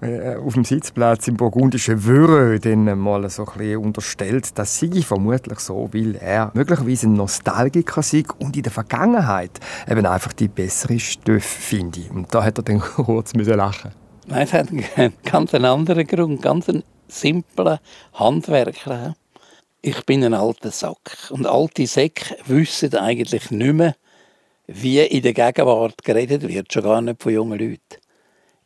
äh, 0.01 0.37
auf 0.37 0.55
dem 0.55 0.65
Sitzplatz 0.65 1.29
im 1.29 1.37
burgundischen 1.37 2.05
Wörö 2.05 2.59
dann 2.59 2.99
mal 2.99 3.29
so 3.31 3.47
ein 3.47 3.59
bisschen 3.59 3.79
unterstellt, 3.79 4.59
dass 4.59 4.79
sie 4.79 5.03
vermutlich 5.03 5.61
so, 5.61 5.89
weil 5.93 6.17
er 6.17 6.51
möglicherweise 6.55 7.07
ein 7.07 7.15
Nostalgiker 7.15 8.03
sei 8.03 8.25
und 8.39 8.57
in 8.57 8.63
der 8.63 8.73
Vergangenheit 8.73 9.61
eben 9.89 10.07
einfach 10.07 10.33
die 10.33 10.49
bessere 10.49 10.99
Stoffe 10.99 11.41
finde. 11.41 12.01
Und 12.11 12.35
da 12.35 12.45
hat 12.45 12.59
er 12.59 12.65
dann 12.65 12.81
kurz 12.97 13.35
müssen 13.35 13.55
lachen 13.55 14.04
Nein, 14.27 14.43
es 14.43 14.53
hat 14.53 14.71
einen 14.71 15.13
ganz 15.25 15.53
anderen 15.55 16.07
Grund, 16.07 16.41
ganz 16.41 16.69
einen 16.69 16.83
simplen 17.09 17.79
Handwerker. 18.15 19.15
Ich 19.83 20.05
bin 20.07 20.25
ein 20.25 20.33
alter 20.33 20.71
Sack. 20.71 21.31
Und 21.31 21.47
alte 21.47 21.87
Säcke 21.87 22.37
wissen 22.47 22.95
eigentlich 22.95 23.51
nicht 23.51 23.75
mehr, 23.75 23.97
wie 24.67 25.01
in 25.01 25.23
der 25.23 25.35
Gegenwart 25.35 26.03
geredet 26.05 26.49
wird, 26.49 26.73
schon 26.73 26.85
gar 26.85 27.03
nicht 27.03 27.23
von 27.23 27.33
jungen 27.35 27.59
Leuten. 27.59 28.01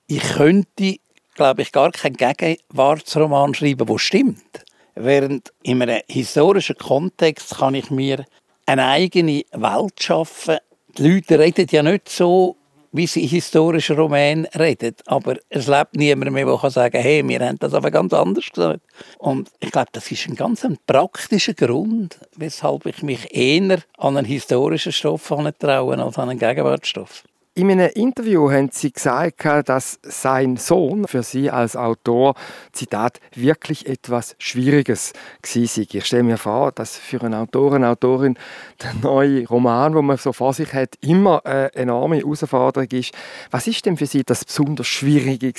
Ich 0.07 0.23
könnte, 0.23 0.97
glaube 1.35 1.63
ich, 1.63 1.73
gar 1.73 1.91
keinen 1.91 2.17
Gegenwartsroman 2.17 3.53
schreiben, 3.55 3.87
der 3.87 3.99
stimmt. 3.99 4.65
Während 4.95 5.53
in 5.63 5.83
einem 5.83 6.03
historischen 6.09 6.77
Kontext 6.77 7.57
kann 7.57 7.75
ich 7.75 7.91
mir 7.91 8.25
eine 8.67 8.87
eigene 8.87 9.43
Welt 9.53 10.01
schaffen. 10.01 10.59
Die 10.97 11.09
Leute 11.09 11.39
reden 11.39 11.67
ja 11.71 11.83
nicht 11.83 12.09
so, 12.09 12.57
wie 12.93 13.07
sie 13.07 13.23
in 13.23 13.29
historischen 13.29 13.97
Romanen 13.97 14.47
reden. 14.59 14.95
Aber 15.07 15.37
es 15.49 15.67
lebt 15.67 15.95
niemand 15.95 16.33
mehr, 16.33 16.47
der 16.47 16.71
sagen 16.71 16.93
kann, 16.93 17.03
hey, 17.03 17.27
wir 17.27 17.41
haben 17.41 17.59
das 17.59 17.75
aber 17.75 17.91
ganz 17.91 18.13
anders 18.13 18.51
gesagt. 18.53 18.81
Und 19.19 19.51
ich 19.61 19.71
glaube, 19.71 19.89
das 19.93 20.11
ist 20.11 20.29
ein 20.29 20.35
ganz 20.35 20.67
praktischer 20.87 21.55
Grund, 21.55 22.19
weshalb 22.37 22.87
ich 22.87 23.03
mich 23.03 23.35
eher 23.35 23.79
an 23.97 24.17
einen 24.17 24.27
historischen 24.27 24.93
Stoff 24.93 25.33
traue 25.59 25.99
als 25.99 26.19
an 26.19 26.31
einen 26.31 26.39
Gegenwartsstoff. 26.39 27.25
In 27.59 27.73
einem 27.73 27.91
Interview 27.97 28.53
haben 28.53 28.71
Sie 28.71 28.93
gesagt, 28.93 29.45
dass 29.69 29.99
sein 30.05 30.57
Sohn 30.59 31.09
für 31.09 31.25
Sie 31.25 31.51
als 31.51 31.75
Autor, 31.75 32.37
Zitat, 32.71 33.19
wirklich 33.35 33.89
etwas 33.89 34.37
Schwieriges 34.39 35.13
war. 35.43 35.85
Ich 35.93 36.07
stelle 36.07 36.23
mir 36.23 36.39
vor, 36.39 36.71
dass 36.71 36.97
für 36.97 37.21
einen 37.21 37.35
Autor, 37.35 37.75
eine 37.75 37.89
Autorin 37.89 38.39
der 38.81 38.95
neue 39.03 39.45
Roman, 39.49 39.93
den 39.93 40.05
man 40.05 40.19
so 40.19 40.33
vor 40.33 40.55
sich 40.55 40.73
hat, 40.73 40.95
immer 41.01 41.45
eine 41.45 41.75
enorme 41.75 42.19
Herausforderung 42.19 42.91
ist. 42.93 43.13
Was 43.51 43.67
ist 43.67 43.85
denn 43.87 43.97
für 43.97 44.07
Sie 44.07 44.23
das 44.23 44.45
besonders 44.45 44.87
Schwierige? 44.87 45.53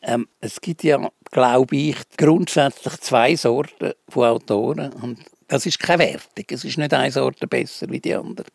Ähm, 0.00 0.28
es 0.40 0.62
gibt 0.62 0.82
ja, 0.82 1.10
glaube 1.30 1.76
ich, 1.76 1.96
grundsätzlich 2.16 2.96
zwei 3.02 3.36
Sorten 3.36 3.92
von 4.08 4.28
Autoren. 4.28 4.90
Und 4.94 5.18
das 5.46 5.66
ist 5.66 5.78
keine 5.78 6.04
Wertung. 6.04 6.46
Es 6.48 6.64
ist 6.64 6.78
nicht 6.78 6.94
eine 6.94 7.12
Sorte 7.12 7.46
besser 7.46 7.90
wie 7.90 8.00
die 8.00 8.14
andere. 8.14 8.46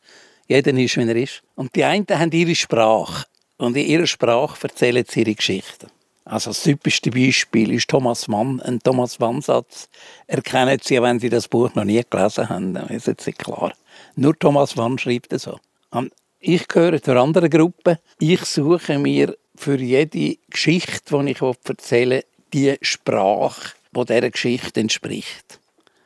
Jeder 0.48 0.74
ist, 0.74 0.98
wie 0.98 1.08
er 1.08 1.16
ist. 1.16 1.44
Und 1.56 1.76
die 1.76 1.84
einen 1.84 2.08
haben 2.10 2.32
ihre 2.32 2.56
Sprache. 2.56 3.26
Und 3.58 3.76
in 3.76 3.86
ihrer 3.86 4.08
Sprache 4.08 4.68
erzählen 4.68 5.06
sie 5.08 5.22
ihre 5.22 5.36
Geschichten. 5.36 5.88
Also 6.24 6.50
das 6.50 6.64
typischste 6.64 7.10
Beispiel 7.10 7.72
ist 7.72 7.88
Thomas 7.90 8.28
Mann. 8.28 8.62
Ein 8.62 8.80
Thomas 8.80 9.18
Mann-Satz 9.18 9.88
erkennen 10.28 10.78
Sie, 10.82 11.02
wenn 11.02 11.20
Sie 11.20 11.30
das 11.30 11.48
Buch 11.48 11.74
noch 11.74 11.86
nie 11.86 12.04
gelesen 12.10 12.50
haben. 12.50 12.74
Dann 12.74 12.90
ist 12.90 13.08
es 13.08 13.38
klar. 13.38 13.74
Nur 14.16 14.38
Thomas 14.38 14.76
Mann 14.76 14.98
schreibt 14.98 15.32
es 15.32 15.44
so. 15.44 15.58
Und 15.90 16.12
ich 16.40 16.68
gehöre 16.68 17.02
zur 17.02 17.16
anderen 17.16 17.50
Gruppe. 17.50 18.00
Ich 18.20 18.42
suche 18.42 19.00
mir 19.00 19.38
für 19.56 19.78
jede 19.80 20.38
Geschichte, 20.50 21.24
die 21.24 21.32
ich 21.32 21.42
erzähle, 21.42 22.26
die 22.54 22.78
Sprache, 22.82 23.74
die 23.96 24.06
dieser 24.06 24.30
Geschichte 24.30 24.82
entspricht. 24.82 25.60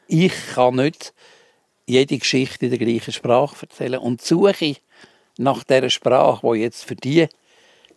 Ich 0.08 0.34
kann 0.54 0.76
nicht 0.76 1.14
jede 1.92 2.18
Geschichte 2.18 2.66
in 2.66 2.72
der 2.72 2.80
gleichen 2.80 3.12
Sprache 3.12 3.56
erzählen 3.64 4.00
und 4.00 4.22
suche 4.22 4.76
nach 5.38 5.64
der 5.64 5.90
Sprache, 5.90 6.44
wo 6.44 6.54
jetzt 6.54 6.86
für 6.86 6.96
die 6.96 7.28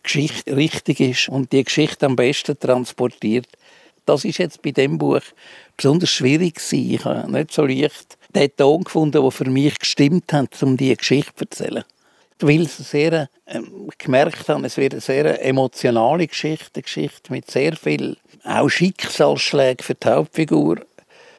Geschichte 0.02 0.56
richtig 0.56 1.00
ist 1.00 1.28
und 1.28 1.52
die 1.52 1.64
Geschichte 1.64 2.06
am 2.06 2.16
besten 2.16 2.58
transportiert. 2.58 3.46
Das 4.04 4.24
ist 4.24 4.38
jetzt 4.38 4.60
bei 4.62 4.72
dem 4.72 4.98
Buch 4.98 5.22
besonders 5.76 6.10
schwierig 6.10 6.56
gewesen. 6.56 6.94
Ich 6.94 7.04
habe 7.04 7.30
nicht 7.30 7.52
so 7.52 7.64
leicht 7.64 8.18
den 8.34 8.54
Ton 8.56 8.84
gefunden, 8.84 9.22
der 9.22 9.30
für 9.30 9.48
mich 9.48 9.78
gestimmt 9.78 10.32
hat, 10.32 10.62
um 10.62 10.76
diese 10.76 10.96
Geschichte 10.96 11.34
zu 11.34 11.44
erzählen. 11.44 11.84
Weil 12.40 12.62
es 12.62 12.76
sehr, 12.76 13.28
äh, 13.46 13.60
gemerkt 13.96 14.48
habe, 14.48 14.66
es 14.66 14.76
wird 14.76 14.92
eine 14.92 15.00
sehr 15.00 15.42
emotionale 15.42 16.26
Geschichte, 16.26 16.72
eine 16.74 16.82
Geschichte 16.82 17.32
mit 17.32 17.50
sehr 17.50 17.76
viel 17.76 18.16
auch 18.42 18.68
Schicksalsschlägen 18.68 19.84
für 19.84 19.94
die 19.94 20.08
Hauptfigur. 20.08 20.80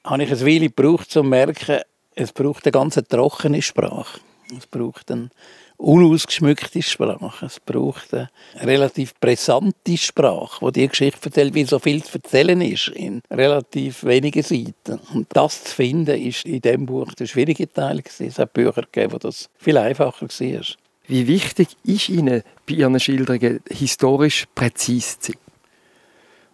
Habe 0.03 0.23
ich 0.23 0.31
ein 0.31 0.41
Weile 0.41 0.69
gebraucht, 0.69 1.07
um 1.07 1.09
zu 1.09 1.23
merken, 1.23 1.81
es 2.15 2.32
braucht 2.32 2.65
eine 2.65 2.71
ganz 2.71 2.95
trockene 3.10 3.62
Sprache. 3.62 4.19
Es 4.58 4.67
braucht 4.67 5.12
eine 5.12 5.30
unausgeschmückte 5.78 6.82
Sprache. 6.82 7.45
Es 7.45 7.60
braucht 7.60 8.13
eine 8.13 8.30
relativ 8.62 9.13
brisante 9.19 9.97
Sprache, 9.97 10.62
wo 10.62 10.71
die 10.71 10.88
Geschichte 10.88 11.25
erzählt, 11.25 11.54
wie 11.54 11.65
so 11.65 11.80
viel 11.80 12.04
zu 12.04 12.17
erzählen 12.17 12.62
ist, 12.62 12.88
in 12.89 13.21
relativ 13.30 14.04
wenigen 14.04 14.43
Seiten. 14.43 14.99
Und 15.13 15.28
das 15.34 15.63
zu 15.65 15.73
finden, 15.73 16.21
ist 16.21 16.45
in 16.45 16.62
diesem 16.62 16.86
Buch 16.86 17.13
der 17.13 17.25
schwierige 17.25 17.71
Teil. 17.71 18.01
Es 18.19 18.39
hat 18.39 18.54
Bücher 18.54 18.84
gegeben, 18.84 19.13
wo 19.13 19.17
das 19.17 19.49
viel 19.58 19.78
einfacher 19.78 20.28
war. 20.28 20.65
Wie 21.08 21.28
wichtig 21.28 21.69
ist 21.84 22.10
Ihnen 22.10 22.43
bei 22.67 22.75
Ihren 22.75 22.99
Schilderungen 22.99 23.60
historisch 23.69 24.45
präzise 24.56 25.19
zu 25.19 25.32
sein? 25.32 25.41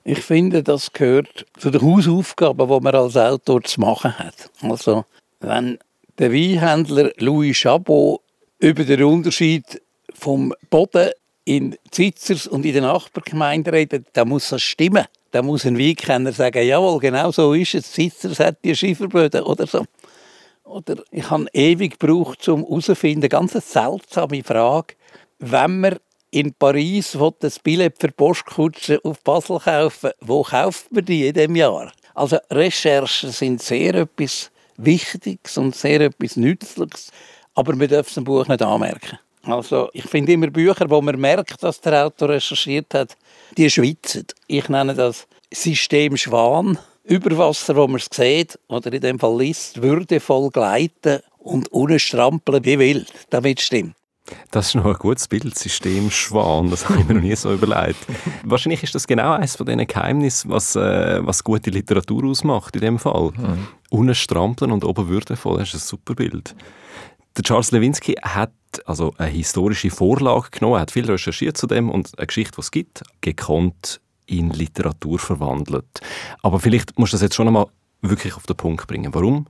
Ich 0.04 0.20
finde, 0.20 0.64
das 0.64 0.92
gehört 0.92 1.46
zu 1.60 1.70
den 1.70 1.82
Hausaufgaben, 1.82 2.68
die 2.68 2.80
man 2.80 2.96
als 2.96 3.16
Autor 3.16 3.62
zu 3.64 3.80
machen 3.80 4.18
hat. 4.18 4.50
Also, 4.62 5.06
wenn 5.42 5.80
der 6.18 6.32
Weinhändler 6.32 7.12
Louis 7.18 7.58
Chabot 7.58 8.22
über 8.60 8.84
den 8.84 9.04
Unterschied 9.04 9.82
vom 10.14 10.54
Boden 10.70 11.10
in 11.46 11.76
Zitzers 11.90 12.48
und 12.48 12.66
in 12.66 12.74
den 12.74 12.84
Nachbargemeinden 12.84 13.74
redet, 13.74 14.08
dann 14.14 14.30
muss 14.30 14.50
das 14.50 14.62
stimmen. 14.62 15.06
Dann 15.32 15.46
muss 15.46 15.66
ein 15.66 15.80
Weinkenner 15.80 16.32
sagen, 16.32 16.66
jawohl, 16.66 17.00
genau 17.00 17.32
so 17.32 17.54
ist 17.54 17.74
es. 17.74 17.92
Zitzers 17.92 18.40
hat 18.40 18.64
die 18.64 18.76
Schieferböden 18.76 19.42
oder 19.42 19.66
so. 19.66 19.86
Oder 20.64 21.04
ich 21.12 21.30
habe 21.30 21.48
ewig 21.54 22.00
gebraucht, 22.00 22.48
um 22.48 22.64
herauszufinden, 22.64 23.30
ganz 23.30 23.54
eine 23.54 23.62
seltsame 23.62 24.44
Frage, 24.44 24.96
wenn 25.40 25.80
man 25.80 25.98
in 26.30 26.54
Paris 26.54 27.18
das 27.40 27.60
Billett 27.60 27.96
für 28.00 28.12
Postkutsche 28.12 29.00
auf 29.04 29.22
Basel 29.22 29.60
kaufen 29.60 30.12
wo 30.22 30.44
kauft 30.44 30.92
man 30.92 31.04
die 31.04 31.28
in 31.28 31.34
diesem 31.34 31.56
Jahr? 31.56 31.92
Also 32.14 32.38
Recherchen 32.50 33.32
sind 33.32 33.62
sehr 33.62 33.96
etwas 33.96 34.52
Wichtiges 34.86 35.58
und 35.58 35.76
sehr 35.76 36.02
etwas 36.02 36.36
Nützliches, 36.38 37.12
aber 37.54 37.76
man 37.76 37.88
darf 37.88 38.10
es 38.10 38.18
im 38.18 38.24
Buch 38.24 38.48
nicht 38.48 38.62
anmerken. 38.62 39.20
Also 39.44 39.90
ich 39.94 40.04
finde 40.04 40.34
immer 40.34 40.48
Bücher, 40.48 40.90
wo 40.90 41.02
man 41.02 41.20
merkt, 41.20 41.64
dass 41.64 41.82
der 41.82 42.06
Autor 42.06 42.30
recherchiert 42.30 42.94
hat, 42.94 43.18
die 43.58 43.70
schwitzen. 43.70 44.26
Ich 44.48 44.70
nenne 44.70 44.94
das 44.94 45.28
System 45.52 46.16
Schwan. 46.16 46.78
Über 47.04 47.36
Wasser, 47.38 47.76
wo 47.76 47.88
man 47.88 47.98
es 48.00 48.08
sieht, 48.12 48.60
oder 48.68 48.94
in 48.94 49.02
dem 49.02 49.20
Fall 49.20 49.38
liest, 49.40 49.82
würdevoll 49.82 50.52
gleiten 50.52 51.20
und 51.40 51.72
unstrampeln 51.72 52.64
wie 52.64 52.78
wild, 52.78 53.12
damit 53.32 53.60
stimmt. 53.60 53.96
Das 54.52 54.68
ist 54.68 54.76
noch 54.76 54.86
ein 54.86 54.94
gutes 54.94 55.28
Bild, 55.28 55.58
System 55.58 56.12
Schwan. 56.12 56.70
Das 56.70 56.88
habe 56.88 57.00
ich 57.00 57.08
mir 57.08 57.16
noch 57.16 57.22
nie 57.22 57.36
so 57.36 57.54
überlegt. 57.54 58.00
Wahrscheinlich 58.44 58.84
ist 58.84 58.96
das 58.96 59.08
genau 59.08 59.34
eines 59.34 59.56
von 59.56 59.66
diesen 59.66 59.86
Geheimnissen, 59.88 60.52
was, 60.52 60.76
äh, 60.76 61.26
was 61.26 61.44
gute 61.44 61.70
Literatur 61.70 62.26
ausmacht 62.26 62.76
in 62.76 62.82
dem 62.82 63.00
Fall. 63.00 63.32
Mhm. 63.36 63.68
Unten 63.90 64.16
strampeln 64.16 64.72
und 64.72 64.86
oben 64.86 65.08
würdevoll, 65.08 65.58
das 65.58 65.70
ist 65.70 65.76
ein 65.76 65.88
super 65.88 66.16
Bild. 66.16 66.56
Der 67.36 67.44
Charles 67.44 67.72
Lewinsky 67.72 68.14
hat 68.22 68.52
also 68.86 69.14
eine 69.18 69.30
historische 69.30 69.90
Vorlage 69.90 70.50
genommen, 70.52 70.80
hat 70.80 70.92
viel 70.92 71.10
recherchiert 71.10 71.58
zu 71.58 71.68
dem 71.68 71.90
und 71.90 72.18
eine 72.18 72.28
Geschichte, 72.28 72.56
die 72.56 72.62
es 72.62 72.72
gibt, 72.72 73.04
gekonnt 73.22 74.02
in 74.26 74.50
Literatur 74.50 75.20
verwandelt. 75.20 76.02
Aber 76.42 76.60
vielleicht 76.60 76.98
musst 76.98 77.14
du 77.14 77.16
das 77.16 77.24
jetzt 77.24 77.36
schon 77.36 77.48
einmal 77.48 77.68
wirklich 78.02 78.36
auf 78.36 78.46
den 78.46 78.56
Punkt 78.56 78.88
bringen. 78.88 79.14
Warum 79.14 79.48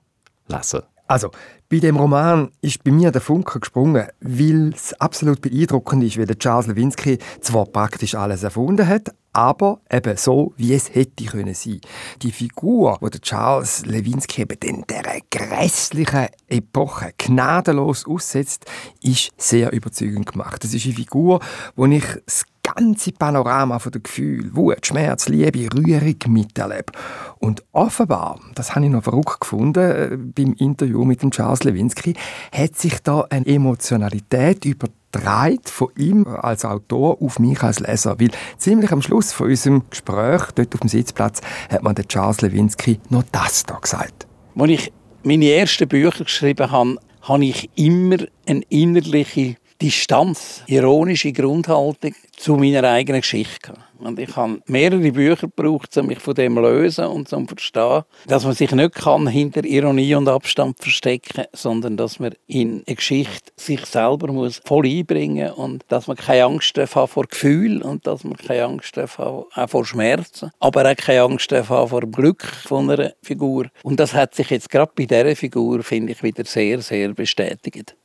lesen? 0.47 0.81
Also, 1.07 1.31
bei 1.69 1.79
dem 1.79 1.95
Roman 1.95 2.51
ist 2.61 2.83
bei 2.83 2.91
mir 2.91 3.11
der 3.11 3.21
Funke 3.21 3.59
gesprungen, 3.59 4.07
weil 4.19 4.73
es 4.73 4.93
absolut 4.93 5.41
beeindruckend 5.41 6.03
ist, 6.03 6.17
wie 6.17 6.25
der 6.25 6.37
Charles 6.37 6.67
Lewinsky 6.67 7.17
zwar 7.39 7.65
praktisch 7.65 8.15
alles 8.15 8.43
erfunden 8.43 8.87
hat, 8.87 9.13
aber 9.33 9.79
eben 9.89 10.17
so, 10.17 10.53
wie 10.57 10.73
es 10.73 10.93
hätte 10.93 11.23
können 11.25 11.53
sein. 11.53 11.79
Die 12.21 12.31
Figur, 12.31 12.99
die 13.01 13.09
der 13.09 13.21
Charles 13.21 13.85
Lewinsky 13.85 14.41
eben 14.41 14.57
in 14.63 14.85
dieser 14.89 15.19
grässlichen 15.29 16.27
Epoche 16.47 17.13
gnadenlos 17.17 18.05
aussetzt, 18.05 18.65
ist 19.01 19.31
sehr 19.37 19.71
überzeugend 19.71 20.31
gemacht. 20.31 20.63
Das 20.63 20.73
ist 20.73 20.85
eine 20.85 20.95
Figur, 20.95 21.39
wo 21.75 21.85
ich 21.85 22.05
das 22.25 22.43
ganze 22.75 23.11
Panorama 23.11 23.79
von 23.79 23.91
der 23.91 24.01
Gefühl, 24.01 24.55
Wut, 24.55 24.85
Schmerz, 24.85 25.27
Liebe, 25.27 25.67
Rührung 25.73 26.15
miterlebe. 26.27 26.91
Und 27.39 27.63
offenbar, 27.71 28.39
das 28.55 28.75
habe 28.75 28.85
ich 28.85 28.91
noch 28.91 29.03
verrückt 29.03 29.41
gefunden 29.41 29.91
äh, 29.91 30.17
beim 30.17 30.53
Interview 30.53 31.05
mit 31.05 31.21
dem 31.21 31.31
Charles 31.31 31.63
Lewinsky, 31.63 32.13
hat 32.51 32.75
sich 32.75 32.99
da 33.03 33.25
eine 33.29 33.45
Emotionalität 33.45 34.65
übertragen 34.65 35.59
von 35.65 35.89
ihm 35.97 36.25
als 36.25 36.65
Autor 36.65 37.21
auf 37.21 37.39
mich 37.39 37.61
als 37.63 37.79
Leser. 37.79 38.19
Weil 38.19 38.31
ziemlich 38.57 38.91
am 38.91 39.01
Schluss 39.01 39.31
von 39.31 39.47
unserem 39.47 39.83
Gespräch 39.89 40.43
dort 40.55 40.73
auf 40.73 40.79
dem 40.79 40.89
Sitzplatz 40.89 41.41
hat 41.69 41.83
man 41.83 41.95
der 41.95 42.07
Charles 42.07 42.41
Lewinsky 42.41 42.99
noch 43.09 43.23
das 43.31 43.63
da 43.63 43.75
gesagt. 43.75 44.27
Als 44.57 44.71
ich 44.71 44.93
meine 45.23 45.49
ersten 45.49 45.87
Bücher 45.87 46.23
geschrieben 46.23 46.71
habe, 46.71 46.97
habe 47.21 47.45
ich 47.45 47.69
immer 47.75 48.17
eine 48.47 48.61
innerliche 48.69 49.55
Distanz, 49.81 50.61
ironische 50.67 51.33
Grundhaltung 51.33 52.13
zu 52.37 52.55
meiner 52.55 52.83
eigenen 52.83 53.21
Geschichte. 53.21 53.73
Und 53.97 54.19
ich 54.19 54.35
habe 54.35 54.61
mehrere 54.67 55.11
Bücher 55.11 55.47
gebraucht, 55.47 55.97
um 55.97 56.05
mich 56.05 56.19
von 56.19 56.35
dem 56.35 56.53
zu 56.53 56.61
lösen 56.61 57.05
und 57.05 57.27
zu 57.27 57.43
verstehen, 57.47 58.03
dass 58.27 58.43
man 58.43 58.53
sich 58.53 58.71
nicht 58.71 58.93
kann 58.93 59.25
hinter 59.25 59.63
Ironie 59.63 60.13
und 60.13 60.27
Abstand 60.27 60.77
verstecken 60.79 61.45
sondern 61.53 61.97
dass 61.97 62.19
man 62.19 62.35
in 62.45 62.83
eine 62.85 62.95
Geschichte 62.95 63.51
sich 63.55 63.83
selber 63.87 64.31
muss 64.31 64.61
voll 64.63 64.85
einbringen 64.85 65.51
und 65.51 65.83
dass 65.87 66.05
man 66.05 66.15
keine 66.15 66.45
Angst 66.45 66.77
haben 66.77 67.07
vor 67.07 67.25
Gefühl 67.25 67.81
und 67.81 68.05
dass 68.05 68.23
man 68.23 68.37
keine 68.37 68.65
Angst 68.65 68.95
haben 68.97 69.45
auch 69.51 69.69
vor 69.69 69.85
Schmerzen, 69.85 70.51
aber 70.59 70.91
auch 70.91 70.95
keine 70.95 71.23
Angst 71.23 71.51
haben 71.51 71.87
vor 71.87 72.01
Glück 72.01 72.43
von 72.43 72.87
einer 72.87 73.13
Figur. 73.23 73.65
Und 73.81 73.99
das 73.99 74.13
hat 74.13 74.35
sich 74.35 74.51
jetzt 74.51 74.69
gerade 74.69 74.91
bei 74.95 75.05
dieser 75.05 75.35
Figur, 75.35 75.81
finde 75.81 76.11
ich, 76.11 76.21
wieder 76.21 76.45
sehr, 76.45 76.81
sehr 76.81 77.15
bestätigt. 77.15 77.95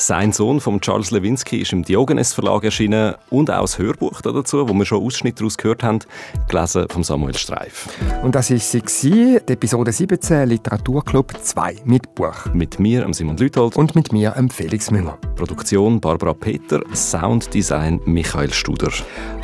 Sein 0.00 0.32
Sohn 0.32 0.60
von 0.60 0.80
Charles 0.80 1.10
Lewinsky 1.10 1.58
ist 1.58 1.74
im 1.74 1.82
Diogenes 1.82 2.32
Verlag 2.32 2.64
erschienen 2.64 3.16
und 3.28 3.50
auch 3.50 3.60
das 3.60 3.78
Hörbuch 3.78 4.22
dazu, 4.22 4.66
wo 4.66 4.72
wir 4.72 4.86
schon 4.86 5.04
Ausschnitte 5.04 5.40
daraus 5.40 5.58
gehört 5.58 5.82
haben, 5.82 5.98
gelesen 6.48 6.86
von 6.88 7.02
Samuel 7.02 7.36
Streif. 7.36 7.86
Und 8.22 8.34
das 8.34 8.50
ist 8.50 8.70
sie, 8.70 8.80
die 9.46 9.52
Episode 9.52 9.92
17 9.92 10.48
Literaturclub 10.48 11.34
2 11.42 11.80
mit 11.84 12.14
Buch. 12.14 12.46
Mit 12.54 12.80
mir, 12.80 13.06
Simon 13.12 13.36
Lüthold. 13.36 13.76
Und 13.76 13.94
mit 13.94 14.10
mir, 14.10 14.34
Felix 14.50 14.90
Münger. 14.90 15.18
Produktion 15.36 16.00
Barbara 16.00 16.32
Peter, 16.32 16.80
Sounddesign 16.94 18.00
Michael 18.06 18.54
Studer. 18.54 18.90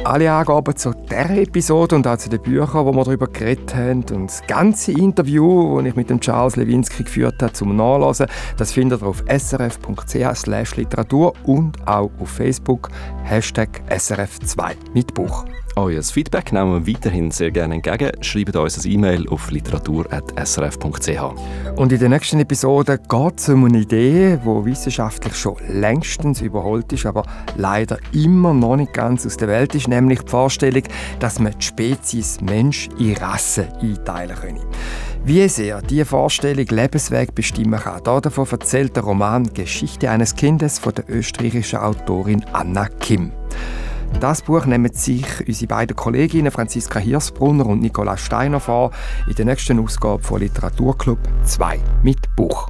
Alle 0.05 0.33
Angaben 0.33 0.75
zu 0.75 0.93
dieser 0.93 1.37
Episode 1.37 1.97
und 1.97 2.07
auch 2.07 2.17
zu 2.17 2.31
den 2.31 2.41
Büchern, 2.41 2.87
wo 2.87 2.93
wir 2.93 3.05
darüber 3.05 3.27
geredet 3.27 3.75
haben 3.75 4.05
und 4.11 4.31
das 4.31 4.43
ganze 4.47 4.93
Interview, 4.93 5.79
das 5.79 5.89
ich 5.89 5.97
mit 5.97 6.09
dem 6.09 6.21
Charles 6.21 6.57
Lewinsky 6.57 7.03
geführt 7.03 7.43
habe, 7.43 7.53
zum 7.53 7.77
Nachlesen, 7.77 8.27
das 8.57 8.73
findet 8.73 9.03
ihr 9.03 9.07
auf 9.07 9.23
srf.ch 9.29 10.46
literatur 10.47 11.35
und 11.45 11.77
auch 11.87 12.11
auf 12.21 12.31
Facebook 12.31 12.91
Hashtag 13.25 13.83
SRF2 13.89 14.75
mit 14.95 15.15
Buch. 15.15 15.45
Euer 15.79 16.03
Feedback 16.03 16.53
nehmen 16.53 16.87
wir 16.87 16.95
weiterhin 16.95 17.31
sehr 17.31 17.51
gerne 17.51 17.75
entgegen. 17.75 18.11
Schreibt 18.23 18.57
uns 18.57 18.83
ein 18.83 18.91
E-Mail 18.91 19.29
auf 19.29 19.51
literatur.srf.ch. 19.51 21.77
Und 21.77 21.93
in 21.93 21.99
der 21.99 22.09
nächsten 22.09 22.41
Episode 22.41 22.97
geht 22.97 23.39
es 23.39 23.51
um 23.51 23.67
eine 23.67 23.81
Idee, 23.81 24.39
die 24.43 24.65
wissenschaftlich 24.65 25.37
schon 25.37 25.57
längstens 25.69 26.41
überholt 26.41 26.91
ist, 26.95 27.05
aber 27.05 27.25
leider 27.57 27.99
immer 28.13 28.55
noch 28.55 28.77
nicht 28.77 28.95
ganz 28.95 29.27
aus 29.27 29.37
der 29.37 29.49
Welt 29.49 29.75
ist, 29.75 29.87
nämlich 29.87 30.23
die 30.23 30.31
Vorstellung, 30.31 30.85
dass 31.21 31.39
man 31.39 31.53
die 31.53 31.67
Spezies 31.67 32.41
Mensch 32.41 32.89
in 32.99 33.15
Rassen 33.19 33.67
einteilen 33.79 34.35
könne. 34.35 34.61
Wie 35.27 35.49
sehr 35.49 35.83
diese 35.83 36.05
Vorstellung 36.05 36.67
Lebensweg 36.67 37.35
bestimmen 37.35 37.81
kann, 37.81 38.01
davon 38.05 38.47
erzählt 38.49 38.95
der 38.95 39.03
Roman 39.03 39.53
Geschichte 39.53 40.09
eines 40.09 40.37
Kindes 40.37 40.79
von 40.79 40.95
der 40.95 41.11
österreichischen 41.11 41.81
Autorin 41.81 42.45
Anna 42.53 42.89
Kim. 43.01 43.33
Das 44.21 44.43
Buch 44.43 44.67
nehmen 44.67 44.93
sich 44.93 45.27
unsere 45.45 45.67
beiden 45.67 45.97
Kolleginnen 45.97 46.53
Franziska 46.53 47.01
Hirsbrunner 47.01 47.67
und 47.67 47.81
Nicola 47.81 48.17
Steiner 48.17 48.61
vor 48.61 48.93
in 49.27 49.35
der 49.35 49.47
nächsten 49.47 49.81
Ausgabe 49.81 50.23
von 50.23 50.39
Literaturclub 50.39 51.19
2 51.43 51.81
mit 52.05 52.37
Buch. 52.37 52.69